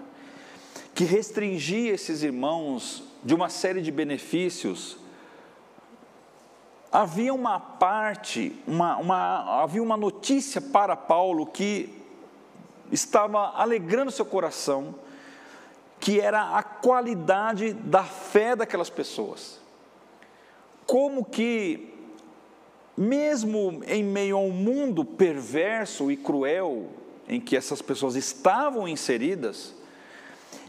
que 0.94 1.04
restringia 1.04 1.92
esses 1.92 2.22
irmãos 2.22 3.02
de 3.24 3.34
uma 3.34 3.48
série 3.48 3.80
de 3.80 3.90
benefícios, 3.90 4.98
havia 6.92 7.32
uma 7.32 7.58
parte, 7.58 8.54
uma, 8.66 8.96
uma, 8.98 9.62
havia 9.62 9.82
uma 9.82 9.96
notícia 9.96 10.60
para 10.60 10.94
Paulo 10.94 11.46
que 11.46 12.02
estava 12.92 13.48
alegrando 13.56 14.10
seu 14.10 14.26
coração, 14.26 14.94
que 15.98 16.20
era 16.20 16.56
a 16.56 16.62
qualidade 16.62 17.72
da 17.72 18.04
fé 18.04 18.54
daquelas 18.54 18.90
pessoas. 18.90 19.58
Como 20.86 21.24
que, 21.24 21.94
mesmo 22.96 23.82
em 23.86 24.04
meio 24.04 24.36
a 24.36 24.40
um 24.40 24.50
mundo 24.50 25.04
perverso 25.04 26.12
e 26.12 26.16
cruel 26.16 26.90
em 27.26 27.40
que 27.40 27.56
essas 27.56 27.80
pessoas 27.80 28.16
estavam 28.16 28.86
inseridas, 28.86 29.74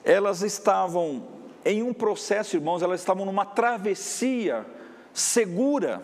elas 0.05 0.41
estavam 0.41 1.34
em 1.65 1.81
um 1.81 1.93
processo, 1.93 2.55
irmãos, 2.55 2.83
elas 2.83 2.99
estavam 2.99 3.25
numa 3.25 3.43
travessia 3.43 4.65
segura, 5.11 6.01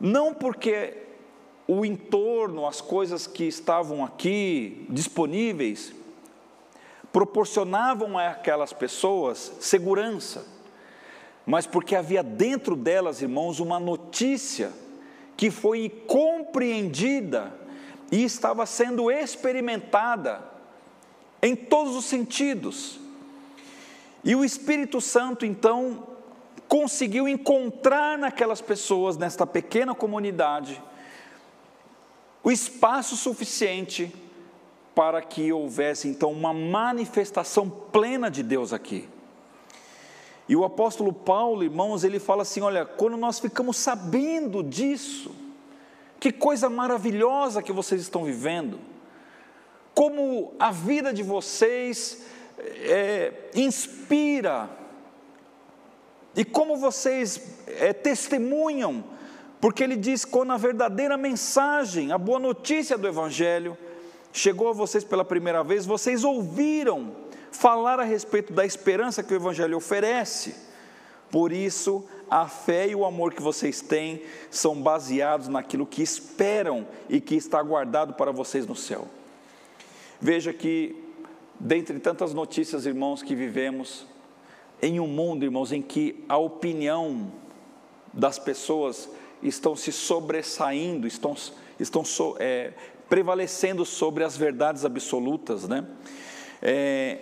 não 0.00 0.32
porque 0.32 0.96
o 1.68 1.84
entorno, 1.84 2.66
as 2.66 2.80
coisas 2.80 3.26
que 3.26 3.44
estavam 3.44 4.02
aqui 4.02 4.86
disponíveis, 4.88 5.92
proporcionavam 7.12 8.16
a 8.16 8.30
aquelas 8.30 8.72
pessoas 8.72 9.52
segurança, 9.60 10.46
mas 11.44 11.66
porque 11.66 11.94
havia 11.94 12.22
dentro 12.22 12.74
delas, 12.74 13.20
irmãos, 13.20 13.60
uma 13.60 13.78
notícia 13.78 14.72
que 15.36 15.50
foi 15.50 15.88
compreendida 16.06 17.52
e 18.10 18.24
estava 18.24 18.64
sendo 18.64 19.10
experimentada 19.10 20.42
em 21.42 21.56
todos 21.56 21.96
os 21.96 22.04
sentidos. 22.04 22.99
E 24.22 24.34
o 24.34 24.44
Espírito 24.44 25.00
Santo, 25.00 25.46
então, 25.46 26.06
conseguiu 26.68 27.26
encontrar 27.26 28.18
naquelas 28.18 28.60
pessoas, 28.60 29.16
nesta 29.16 29.46
pequena 29.46 29.94
comunidade, 29.94 30.80
o 32.42 32.50
espaço 32.50 33.16
suficiente 33.16 34.12
para 34.94 35.22
que 35.22 35.52
houvesse 35.52 36.08
então 36.08 36.32
uma 36.32 36.52
manifestação 36.52 37.68
plena 37.68 38.30
de 38.30 38.42
Deus 38.42 38.72
aqui. 38.72 39.08
E 40.48 40.56
o 40.56 40.64
apóstolo 40.64 41.12
Paulo, 41.12 41.62
irmãos, 41.62 42.02
ele 42.02 42.18
fala 42.18 42.42
assim: 42.42 42.60
olha, 42.60 42.84
quando 42.84 43.16
nós 43.16 43.38
ficamos 43.38 43.76
sabendo 43.76 44.62
disso, 44.62 45.34
que 46.18 46.32
coisa 46.32 46.68
maravilhosa 46.68 47.62
que 47.62 47.72
vocês 47.72 48.00
estão 48.00 48.24
vivendo, 48.24 48.78
como 49.94 50.52
a 50.58 50.70
vida 50.70 51.12
de 51.12 51.22
vocês 51.22 52.26
é, 52.60 53.32
inspira, 53.54 54.68
e 56.34 56.44
como 56.44 56.76
vocês 56.76 57.58
é, 57.66 57.92
testemunham, 57.92 59.04
porque 59.60 59.82
ele 59.82 59.96
diz: 59.96 60.24
quando 60.24 60.52
a 60.52 60.56
verdadeira 60.56 61.16
mensagem, 61.16 62.12
a 62.12 62.18
boa 62.18 62.38
notícia 62.38 62.96
do 62.96 63.08
Evangelho, 63.08 63.76
chegou 64.32 64.68
a 64.68 64.72
vocês 64.72 65.04
pela 65.04 65.24
primeira 65.24 65.62
vez, 65.62 65.84
vocês 65.84 66.24
ouviram 66.24 67.14
falar 67.50 67.98
a 67.98 68.04
respeito 68.04 68.52
da 68.52 68.64
esperança 68.64 69.22
que 69.22 69.34
o 69.34 69.36
Evangelho 69.36 69.76
oferece. 69.76 70.54
Por 71.30 71.52
isso, 71.52 72.04
a 72.28 72.48
fé 72.48 72.88
e 72.88 72.94
o 72.94 73.04
amor 73.04 73.34
que 73.34 73.42
vocês 73.42 73.80
têm 73.80 74.22
são 74.50 74.80
baseados 74.80 75.48
naquilo 75.48 75.86
que 75.86 76.02
esperam 76.02 76.86
e 77.08 77.20
que 77.20 77.36
está 77.36 77.62
guardado 77.62 78.14
para 78.14 78.32
vocês 78.32 78.66
no 78.66 78.74
céu. 78.74 79.06
Veja 80.20 80.52
que 80.52 81.09
dentre 81.60 81.98
tantas 82.00 82.32
notícias, 82.32 82.86
irmãos, 82.86 83.22
que 83.22 83.34
vivemos, 83.34 84.06
em 84.80 84.98
um 84.98 85.06
mundo, 85.06 85.44
irmãos, 85.44 85.72
em 85.72 85.82
que 85.82 86.24
a 86.26 86.38
opinião 86.38 87.30
das 88.12 88.38
pessoas 88.38 89.10
estão 89.42 89.76
se 89.76 89.92
sobressaindo, 89.92 91.06
estão, 91.06 91.36
estão 91.78 92.02
so, 92.02 92.34
é, 92.38 92.72
prevalecendo 93.10 93.84
sobre 93.84 94.24
as 94.24 94.36
verdades 94.36 94.86
absolutas, 94.86 95.68
né? 95.68 95.86
É, 96.62 97.18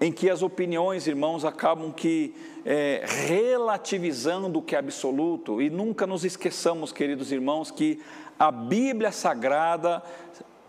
em 0.00 0.10
que 0.10 0.30
as 0.30 0.42
opiniões, 0.42 1.06
irmãos, 1.06 1.44
acabam 1.44 1.92
que 1.92 2.34
é, 2.64 3.04
relativizando 3.26 4.58
o 4.58 4.62
que 4.62 4.74
é 4.74 4.78
absoluto, 4.78 5.60
e 5.60 5.68
nunca 5.68 6.06
nos 6.06 6.24
esqueçamos, 6.24 6.92
queridos 6.92 7.32
irmãos, 7.32 7.70
que 7.70 8.00
a 8.38 8.50
Bíblia 8.50 9.12
Sagrada 9.12 10.02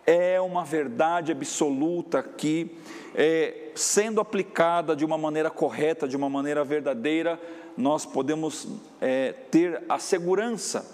é 0.06 0.40
uma 0.42 0.64
verdade 0.64 1.32
absoluta 1.32 2.22
que 2.24 2.78
é, 3.16 3.72
sendo 3.76 4.22
aplicada 4.22 4.96
de 4.96 5.06
uma 5.06 5.18
maneira 5.18 5.50
correta, 5.50 6.08
de 6.08 6.16
uma 6.16 6.30
maneira 6.30 6.64
verdadeira, 6.64 7.40
nós 7.78 8.06
podemos 8.06 8.68
é, 9.00 9.34
ter 9.50 9.84
a 9.88 10.00
segurança. 10.00 10.86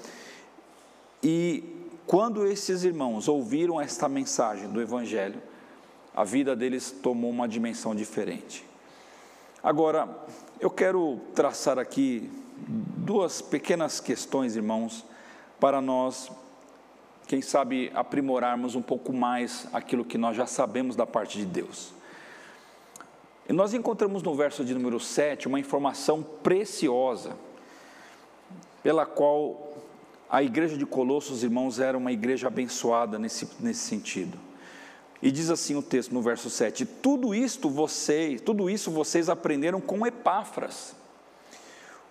E 1.23 1.63
quando 2.05 2.45
esses 2.45 2.83
irmãos 2.83 3.27
ouviram 3.27 3.81
esta 3.81 4.07
mensagem 4.07 4.69
do 4.69 4.81
Evangelho, 4.81 5.41
a 6.15 6.23
vida 6.23 6.55
deles 6.55 6.91
tomou 6.91 7.29
uma 7.29 7.47
dimensão 7.47 7.93
diferente. 7.93 8.65
Agora, 9.61 10.07
eu 10.59 10.69
quero 10.69 11.19
traçar 11.35 11.77
aqui 11.77 12.29
duas 12.57 13.41
pequenas 13.41 13.99
questões, 13.99 14.55
irmãos, 14.55 15.05
para 15.59 15.81
nós 15.81 16.31
quem 17.27 17.41
sabe, 17.41 17.91
aprimorarmos 17.93 18.73
um 18.73 18.81
pouco 18.81 19.11
mais 19.11 19.67
aquilo 19.73 20.05
que 20.05 20.17
nós 20.17 20.35
já 20.35 20.47
sabemos 20.47 20.95
da 20.95 21.05
parte 21.05 21.37
de 21.37 21.45
Deus. 21.45 21.93
E 23.49 23.53
nós 23.53 23.73
encontramos 23.73 24.23
no 24.23 24.33
verso 24.33 24.63
de 24.63 24.73
número 24.73 24.99
7 24.99 25.47
uma 25.47 25.59
informação 25.59 26.23
preciosa, 26.23 27.37
pela 28.81 29.05
qual 29.05 29.73
a 30.29 30.43
igreja 30.43 30.77
de 30.77 30.85
Colossos, 30.85 31.43
irmãos, 31.43 31.79
era 31.79 31.97
uma 31.97 32.11
igreja 32.11 32.47
abençoada 32.47 33.17
nesse, 33.17 33.47
nesse 33.59 33.81
sentido. 33.81 34.37
E 35.21 35.31
diz 35.31 35.49
assim 35.49 35.75
o 35.75 35.81
texto 35.81 36.13
no 36.13 36.21
verso 36.21 36.49
7: 36.49 36.85
Tudo 36.85 37.33
isto 37.33 37.69
vocês, 37.69 38.41
tudo 38.41 38.69
isso 38.69 38.91
vocês 38.91 39.29
aprenderam 39.29 39.79
com 39.79 40.05
Epáfras, 40.05 40.95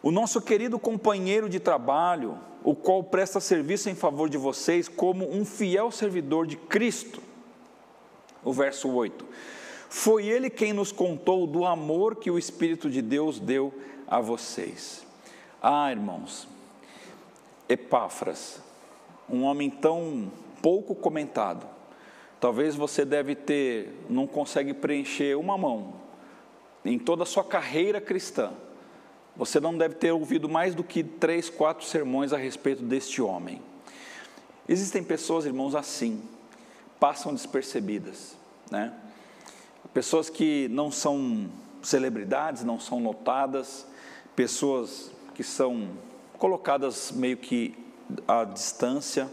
o 0.07 0.13
nosso 0.13 0.41
querido 0.41 0.79
companheiro 0.79 1.49
de 1.49 1.59
trabalho, 1.59 2.39
o 2.63 2.77
qual 2.77 3.03
presta 3.03 3.41
serviço 3.41 3.91
em 3.91 3.95
favor 3.97 4.29
de 4.29 4.39
vocês 4.39 4.87
como 4.87 5.29
um 5.29 5.45
fiel 5.45 5.91
servidor 5.91 6.47
de 6.47 6.57
Cristo. 6.57 7.21
O 8.45 8.53
verso 8.53 8.89
8: 8.89 9.27
Foi 9.91 10.25
ele 10.25 10.49
quem 10.49 10.73
nos 10.73 10.93
contou 10.93 11.45
do 11.45 11.65
amor 11.65 12.15
que 12.15 12.31
o 12.31 12.39
Espírito 12.39 12.89
de 12.89 13.03
Deus 13.03 13.41
deu 13.41 13.75
a 14.07 14.21
vocês. 14.21 15.05
Ah, 15.61 15.91
irmãos, 15.91 16.47
Epáfras, 17.69 18.63
um 19.29 19.43
homem 19.43 19.69
tão 19.69 20.31
pouco 20.63 20.95
comentado, 20.95 21.67
talvez 22.39 22.77
você 22.77 23.05
deve 23.05 23.35
ter, 23.35 23.93
não 24.09 24.29
consegue 24.29 24.73
preencher 24.73 25.37
uma 25.37 25.59
mão 25.59 25.95
em 26.85 26.97
toda 26.97 27.25
a 27.25 27.27
sua 27.27 27.43
carreira 27.43 28.01
cristã 28.01 28.53
você 29.37 29.61
não 29.61 29.77
deve 29.77 29.95
ter 29.97 30.13
ouvido 30.13 30.49
mais 30.49 30.75
do 30.75 30.83
que 30.83 31.05
três, 31.05 31.51
quatro 31.51 31.85
sermões 31.85 32.33
a 32.33 32.37
respeito 32.37 32.83
deste 32.83 33.21
homem. 33.21 33.61
Existem 34.69 35.03
pessoas, 35.03 35.45
irmãos, 35.45 35.75
assim, 35.75 36.23
passam 36.99 37.33
despercebidas, 37.35 38.37
né? 38.71 38.93
Pessoas 39.93 40.29
que 40.29 40.69
não 40.69 40.91
são 40.91 41.49
celebridades, 41.83 42.65
não 42.65 42.81
são 42.81 42.99
notadas, 42.99 43.87
pessoas 44.35 45.11
que 45.35 45.45
são 45.45 45.91
colocadas 46.39 47.13
meio 47.13 47.37
que 47.37 47.75
à 48.27 48.45
distância. 48.45 49.31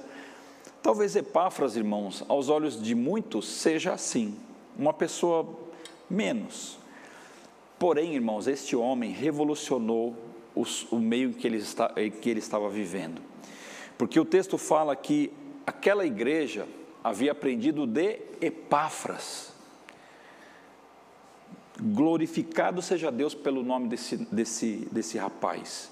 Talvez 0.81 1.15
Epáfras, 1.15 1.75
irmãos, 1.75 2.23
aos 2.27 2.49
olhos 2.49 2.81
de 2.81 2.93
muitos, 2.93 3.47
seja 3.47 3.93
assim, 3.93 4.37
uma 4.77 4.93
pessoa 4.93 5.47
menos, 6.09 6.77
Porém, 7.83 8.15
irmãos, 8.15 8.47
este 8.47 8.77
homem 8.77 9.11
revolucionou 9.11 10.15
os, 10.55 10.89
o 10.89 10.99
meio 10.99 11.31
em 11.31 11.33
que, 11.33 11.45
ele 11.45 11.57
está, 11.57 11.91
em 11.97 12.09
que 12.09 12.29
ele 12.29 12.39
estava 12.39 12.69
vivendo. 12.69 13.21
Porque 13.97 14.17
o 14.17 14.23
texto 14.23 14.57
fala 14.57 14.95
que 14.95 15.33
aquela 15.67 16.05
igreja 16.05 16.65
havia 17.03 17.33
aprendido 17.33 17.85
de 17.85 18.21
Epáfras. 18.39 19.51
Glorificado 21.77 22.81
seja 22.81 23.11
Deus 23.11 23.35
pelo 23.35 23.61
nome 23.61 23.89
desse, 23.89 24.15
desse, 24.31 24.87
desse 24.89 25.17
rapaz. 25.17 25.91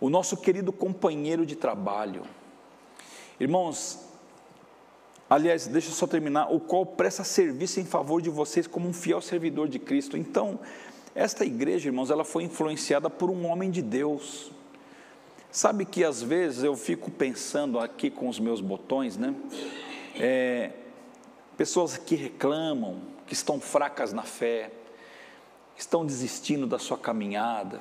O 0.00 0.10
nosso 0.10 0.36
querido 0.36 0.72
companheiro 0.72 1.46
de 1.46 1.54
trabalho. 1.54 2.22
Irmãos, 3.38 4.00
aliás, 5.30 5.68
deixa 5.68 5.88
eu 5.88 5.94
só 5.94 6.08
terminar, 6.08 6.52
o 6.52 6.58
qual 6.58 6.84
presta 6.84 7.22
serviço 7.22 7.78
em 7.78 7.84
favor 7.84 8.20
de 8.20 8.28
vocês 8.28 8.66
como 8.66 8.88
um 8.88 8.92
fiel 8.92 9.20
servidor 9.20 9.68
de 9.68 9.78
Cristo. 9.78 10.16
Então, 10.16 10.58
esta 11.16 11.46
igreja, 11.46 11.88
irmãos, 11.88 12.10
ela 12.10 12.24
foi 12.24 12.42
influenciada 12.42 13.08
por 13.08 13.30
um 13.30 13.46
homem 13.46 13.70
de 13.70 13.80
Deus. 13.80 14.52
Sabe 15.50 15.86
que 15.86 16.04
às 16.04 16.22
vezes 16.22 16.62
eu 16.62 16.76
fico 16.76 17.10
pensando 17.10 17.80
aqui 17.80 18.10
com 18.10 18.28
os 18.28 18.38
meus 18.38 18.60
botões, 18.60 19.16
né? 19.16 19.34
É, 20.14 20.72
pessoas 21.56 21.96
que 21.96 22.14
reclamam, 22.14 23.00
que 23.26 23.32
estão 23.32 23.58
fracas 23.58 24.12
na 24.12 24.24
fé, 24.24 24.70
estão 25.74 26.04
desistindo 26.04 26.66
da 26.66 26.78
sua 26.78 26.98
caminhada, 26.98 27.80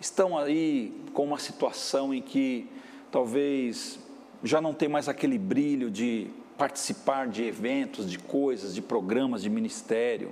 estão 0.00 0.38
aí 0.38 0.94
com 1.12 1.24
uma 1.24 1.40
situação 1.40 2.14
em 2.14 2.22
que 2.22 2.70
talvez 3.10 3.98
já 4.44 4.60
não 4.60 4.72
tem 4.72 4.88
mais 4.88 5.08
aquele 5.08 5.38
brilho 5.38 5.90
de 5.90 6.30
participar 6.56 7.26
de 7.26 7.42
eventos, 7.42 8.08
de 8.08 8.16
coisas, 8.16 8.72
de 8.72 8.80
programas, 8.80 9.42
de 9.42 9.50
ministério. 9.50 10.30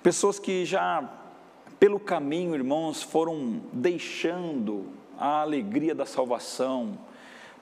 Pessoas 0.00 0.38
que 0.38 0.64
já 0.64 1.22
pelo 1.78 2.00
caminho, 2.00 2.54
irmãos, 2.54 3.02
foram 3.02 3.60
deixando 3.72 4.86
a 5.18 5.42
alegria 5.42 5.94
da 5.94 6.06
salvação, 6.06 6.98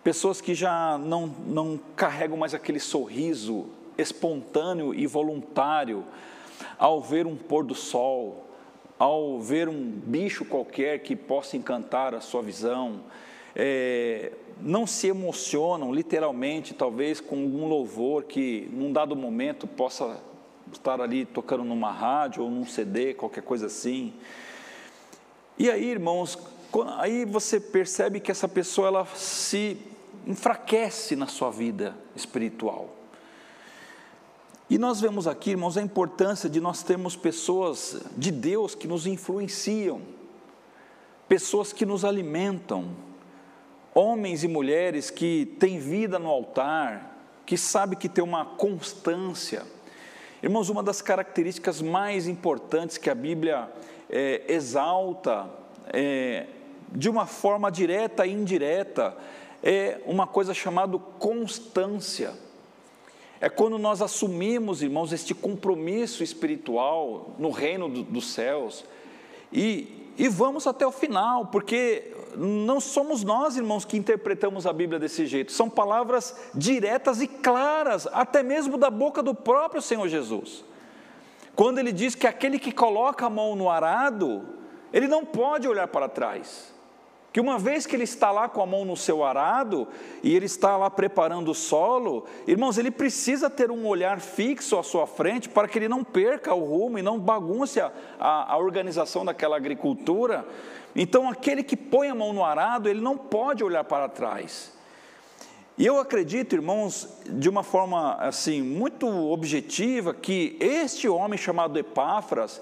pessoas 0.03 0.41
que 0.41 0.55
já 0.55 0.99
não, 0.99 1.27
não 1.27 1.79
carregam 1.97 2.37
mais 2.37 2.55
aquele 2.55 2.81
sorriso 2.81 3.67
espontâneo 3.97 4.95
e 4.95 5.07
voluntário 5.07 6.05
ao 6.79 7.01
ver 7.01 7.27
um 7.27 7.37
pôr 7.37 7.65
do 7.65 7.75
sol, 7.75 8.47
ao 8.99 9.41
ver 9.41 9.69
um 9.69 9.83
bicho 9.83 10.45
qualquer 10.45 11.01
que 11.01 11.15
possa 11.15 11.57
encantar 11.57 12.15
a 12.15 12.21
sua 12.21 12.43
visão, 12.43 13.01
é, 13.55 14.33
não 14.61 14.87
se 14.87 15.09
emocionam 15.09 15.93
literalmente, 15.93 16.75
talvez 16.75 17.21
com 17.21 17.37
algum 17.37 17.67
louvor 17.67 18.25
que 18.25 18.69
num 18.73 18.93
dado 18.93 19.17
momento 19.17 19.67
possa 19.67 20.21
estar 20.73 21.01
ali 21.01 21.25
tocando 21.25 21.65
numa 21.65 21.91
rádio 21.91 22.43
ou 22.43 22.51
num 22.51 22.67
CD, 22.67 23.15
qualquer 23.15 23.43
coisa 23.43 23.67
assim. 23.67 24.13
E 25.59 25.71
aí, 25.71 25.91
irmãos, 25.91 26.39
aí 26.99 27.25
você 27.25 27.61
percebe 27.61 28.21
que 28.21 28.31
essa 28.31 28.49
pessoa 28.49 28.89
ela 28.89 29.07
se 29.15 29.79
enfraquece 30.27 31.17
na 31.17 31.27
sua 31.27 31.51
vida 31.51 31.97
espiritual. 32.15 32.97
E 34.71 34.79
nós 34.79 35.01
vemos 35.01 35.27
aqui, 35.27 35.51
irmãos, 35.51 35.77
a 35.77 35.83
importância 35.83 36.49
de 36.49 36.61
nós 36.61 36.83
termos 36.83 37.15
pessoas 37.15 38.01
de 38.17 38.31
Deus 38.31 38.75
que 38.75 38.89
nos 38.89 39.07
influenciam, 39.07 40.01
pessoas 41.29 41.73
que 41.73 41.85
nos 41.85 42.05
alimentam, 42.05 42.91
homens 43.95 44.43
e 44.43 44.49
mulheres 44.49 45.11
que 45.11 45.55
têm 45.61 45.79
vida 45.79 46.19
no 46.19 46.31
altar, 46.31 47.19
que 47.45 47.57
sabe 47.59 47.97
que 47.97 48.09
tem 48.09 48.25
uma 48.25 48.45
constância, 48.45 49.67
Irmãos, 50.43 50.69
uma 50.69 50.83
das 50.83 51.01
características 51.01 51.81
mais 51.81 52.27
importantes 52.27 52.99
que 52.99 53.09
a 53.09 53.15
Bíblia 53.15 53.71
é, 54.11 54.43
exalta 54.49 55.49
é, 55.87 56.47
de 56.89 57.09
uma 57.09 57.27
forma 57.27 57.71
direta 57.71 58.27
e 58.27 58.33
indireta 58.33 59.17
é 59.63 60.01
uma 60.05 60.27
coisa 60.27 60.53
chamada 60.53 60.99
constância. 60.99 62.33
É 63.41 63.49
quando 63.49 63.79
nós 63.79 64.03
assumimos, 64.03 64.83
irmãos, 64.83 65.13
este 65.13 65.33
compromisso 65.33 66.25
espiritual 66.25 67.37
no 67.39 67.51
reino 67.51 67.89
do, 67.89 68.03
dos 68.03 68.33
céus 68.33 68.85
e, 69.53 70.11
e 70.19 70.27
vamos 70.29 70.67
até 70.67 70.85
o 70.85 70.91
final, 70.91 71.47
porque 71.47 72.13
não 72.37 72.81
somos 72.81 73.23
nós, 73.25 73.57
irmãos, 73.57 73.85
que 73.85 73.97
interpretamos 73.97 74.67
a 74.67 74.73
Bíblia 74.73 74.99
desse 74.99 75.27
jeito, 75.27 75.53
são 75.53 75.69
palavras 75.69 76.37
diretas 76.55 77.21
e 77.21 77.27
claras, 77.27 78.07
até 78.13 78.43
mesmo 78.43 78.77
da 78.77 78.91
boca 78.91 79.23
do 79.23 79.35
próprio 79.35 79.83
Senhor 79.83 80.07
Jesus. 80.09 80.65
Quando 81.55 81.79
ele 81.79 81.93
diz 81.93 82.15
que 82.15 82.27
aquele 82.27 82.59
que 82.59 82.73
coloca 82.73 83.27
a 83.27 83.31
mão 83.31 83.55
no 83.55 83.69
arado, 83.69 84.43
ele 84.93 85.07
não 85.07 85.25
pode 85.25 85.69
olhar 85.69 85.89
para 85.89 86.09
trás. 86.09 86.73
Que 87.33 87.41
uma 87.41 87.59
vez 87.59 87.87
que 87.87 87.97
ele 87.97 88.05
está 88.05 88.31
lá 88.31 88.47
com 88.47 88.63
a 88.63 88.67
mão 88.67 88.85
no 88.85 88.95
seu 88.95 89.25
arado 89.25 89.89
e 90.23 90.37
ele 90.37 90.45
está 90.45 90.77
lá 90.77 90.91
preparando 90.91 91.51
o 91.51 91.55
solo, 91.55 92.27
irmãos, 92.47 92.77
ele 92.77 92.91
precisa 92.91 93.49
ter 93.49 93.71
um 93.71 93.87
olhar 93.87 94.21
fixo 94.21 94.79
à 94.79 94.83
sua 94.83 95.07
frente 95.07 95.49
para 95.49 95.67
que 95.67 95.79
ele 95.79 95.89
não 95.89 96.05
perca 96.05 96.55
o 96.55 96.63
rumo 96.63 96.99
e 96.99 97.03
não 97.03 97.19
bagunce 97.19 97.81
a, 97.81 97.91
a, 98.21 98.53
a 98.53 98.59
organização 98.59 99.25
daquela 99.25 99.57
agricultura. 99.57 100.45
Então, 100.95 101.29
aquele 101.29 101.63
que 101.63 101.77
põe 101.77 102.09
a 102.09 102.15
mão 102.15 102.33
no 102.33 102.45
arado, 102.45 102.89
ele 102.89 103.01
não 103.01 103.17
pode 103.17 103.65
olhar 103.65 103.85
para 103.85 104.09
trás. 104.09 104.73
E 105.79 105.87
eu 105.87 105.99
acredito, 105.99 106.55
irmãos, 106.55 107.09
de 107.27 107.49
uma 107.49 107.63
forma 107.63 108.15
assim 108.17 108.61
muito 108.61 109.07
objetiva, 109.07 110.13
que 110.13 110.57
este 110.61 111.09
homem 111.09 111.39
chamado 111.39 111.79
Epáfras, 111.79 112.61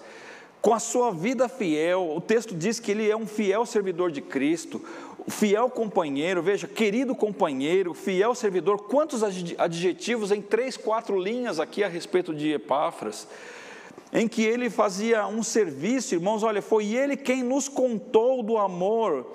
com 0.62 0.72
a 0.72 0.78
sua 0.78 1.10
vida 1.10 1.48
fiel, 1.48 2.14
o 2.14 2.20
texto 2.20 2.54
diz 2.54 2.78
que 2.78 2.92
ele 2.92 3.10
é 3.10 3.16
um 3.16 3.26
fiel 3.26 3.66
servidor 3.66 4.12
de 4.12 4.20
Cristo, 4.20 4.80
fiel 5.28 5.68
companheiro, 5.68 6.40
veja, 6.40 6.68
querido 6.68 7.14
companheiro, 7.14 7.94
fiel 7.94 8.34
servidor, 8.34 8.84
quantos 8.84 9.22
adjetivos 9.58 10.30
em 10.30 10.40
três, 10.40 10.76
quatro 10.76 11.18
linhas 11.18 11.58
aqui 11.58 11.82
a 11.82 11.88
respeito 11.88 12.32
de 12.32 12.52
Epáfras 12.52 13.26
em 14.12 14.26
que 14.26 14.42
ele 14.42 14.68
fazia 14.68 15.26
um 15.26 15.42
serviço, 15.42 16.14
irmãos, 16.14 16.42
olha, 16.42 16.60
foi 16.60 16.94
ele 16.94 17.16
quem 17.16 17.42
nos 17.42 17.68
contou 17.68 18.42
do 18.42 18.58
amor 18.58 19.26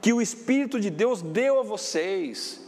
que 0.00 0.12
o 0.12 0.20
Espírito 0.20 0.80
de 0.80 0.90
Deus 0.90 1.22
deu 1.22 1.60
a 1.60 1.62
vocês. 1.62 2.60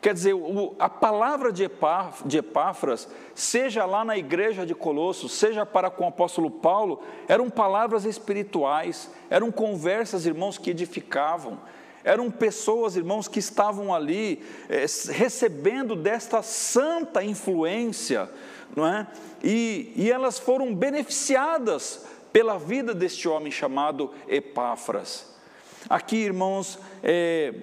Quer 0.00 0.14
dizer, 0.14 0.34
a 0.80 0.88
palavra 0.88 1.52
de 1.52 1.62
Epáfras, 1.62 3.08
seja 3.36 3.84
lá 3.84 4.04
na 4.04 4.18
igreja 4.18 4.66
de 4.66 4.74
Colossos, 4.74 5.32
seja 5.32 5.64
para 5.64 5.90
com 5.90 6.04
o 6.04 6.08
apóstolo 6.08 6.50
Paulo, 6.50 7.00
eram 7.28 7.48
palavras 7.48 8.04
espirituais, 8.04 9.08
eram 9.30 9.52
conversas, 9.52 10.26
irmãos, 10.26 10.58
que 10.58 10.70
edificavam, 10.70 11.60
Eram 12.04 12.32
pessoas, 12.32 12.96
irmãos, 12.96 13.28
que 13.28 13.38
estavam 13.38 13.94
ali 13.94 14.42
é, 14.68 14.86
recebendo 15.12 15.94
desta 15.94 16.42
santa 16.42 17.22
influência, 17.22 18.28
não 18.74 18.86
é? 18.86 19.06
E, 19.42 19.92
e 19.96 20.10
elas 20.10 20.38
foram 20.38 20.74
beneficiadas 20.74 22.06
pela 22.32 22.58
vida 22.58 22.94
deste 22.94 23.28
homem 23.28 23.52
chamado 23.52 24.10
Epáfras. 24.26 25.30
Aqui, 25.88 26.16
irmãos, 26.16 26.78
é, 27.02 27.54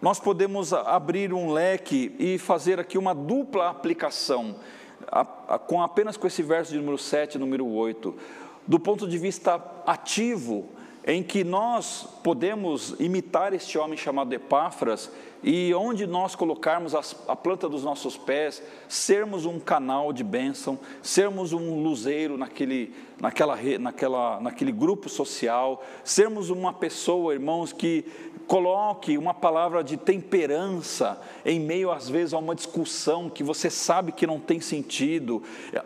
nós 0.00 0.18
podemos 0.18 0.72
abrir 0.72 1.32
um 1.34 1.52
leque 1.52 2.14
e 2.18 2.38
fazer 2.38 2.80
aqui 2.80 2.96
uma 2.96 3.14
dupla 3.14 3.68
aplicação, 3.68 4.56
a, 5.06 5.20
a, 5.20 5.58
com 5.58 5.82
apenas 5.82 6.16
com 6.16 6.26
esse 6.26 6.42
verso 6.42 6.72
de 6.72 6.78
número 6.78 6.96
7 6.96 7.34
e 7.34 7.38
número 7.38 7.66
8. 7.66 8.14
Do 8.66 8.78
ponto 8.78 9.06
de 9.06 9.18
vista 9.18 9.62
ativo, 9.86 10.68
em 11.04 11.22
que 11.22 11.42
nós 11.44 12.06
podemos 12.22 12.94
imitar 12.98 13.52
este 13.52 13.76
homem 13.76 13.96
chamado 13.96 14.32
Epáfras 14.32 15.10
e 15.42 15.72
onde 15.74 16.06
nós 16.06 16.34
colocarmos 16.34 16.94
a 16.94 17.34
planta 17.34 17.68
dos 17.68 17.82
nossos 17.82 18.16
pés, 18.16 18.62
sermos 18.88 19.46
um 19.46 19.58
canal 19.58 20.12
de 20.12 20.22
bênção, 20.22 20.78
sermos 21.02 21.52
um 21.52 21.82
luzeiro 21.82 22.36
naquele, 22.36 22.94
naquela, 23.20 23.56
naquela, 23.78 24.40
naquele 24.40 24.72
grupo 24.72 25.08
social, 25.08 25.82
sermos 26.04 26.50
uma 26.50 26.72
pessoa, 26.72 27.32
irmãos, 27.32 27.72
que 27.72 28.04
coloque 28.46 29.16
uma 29.16 29.32
palavra 29.32 29.82
de 29.82 29.96
temperança 29.96 31.20
em 31.44 31.60
meio, 31.60 31.90
às 31.90 32.08
vezes, 32.08 32.34
a 32.34 32.38
uma 32.38 32.54
discussão 32.54 33.30
que 33.30 33.44
você 33.44 33.70
sabe 33.70 34.12
que 34.12 34.26
não 34.26 34.40
tem 34.40 34.60
sentido, 34.60 35.42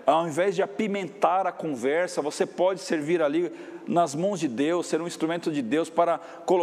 ao 0.06 0.26
invés 0.26 0.54
de 0.56 0.62
apimentar 0.62 1.46
a 1.46 1.52
conversa, 1.52 2.22
você 2.22 2.46
pode 2.46 2.80
servir 2.80 3.22
ali 3.22 3.52
nas 3.86 4.14
mãos 4.14 4.40
de 4.40 4.48
Deus, 4.48 4.86
ser 4.86 5.00
um 5.00 5.06
instrumento 5.06 5.50
de 5.50 5.60
Deus 5.60 5.90
para 5.90 6.20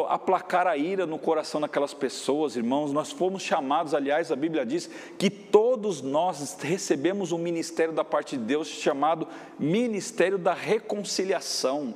aplacar 0.10 0.68
a 0.68 0.76
ira 0.76 1.06
no 1.06 1.20
coração 1.20 1.62
daquelas 1.62 1.94
pessoas, 1.94 2.56
irmãos. 2.82 2.94
Nós 2.94 3.12
fomos 3.12 3.44
chamados, 3.44 3.94
aliás, 3.94 4.32
a 4.32 4.36
Bíblia 4.36 4.66
diz 4.66 4.90
que 5.18 5.30
todos 5.30 6.02
nós 6.02 6.58
recebemos 6.62 7.32
um 7.32 7.38
ministério 7.38 7.94
da 7.94 8.04
parte 8.04 8.38
de 8.38 8.44
Deus 8.44 8.68
chamado 8.68 9.28
Ministério 9.60 10.38
da 10.38 10.54
Reconciliação. 10.54 11.94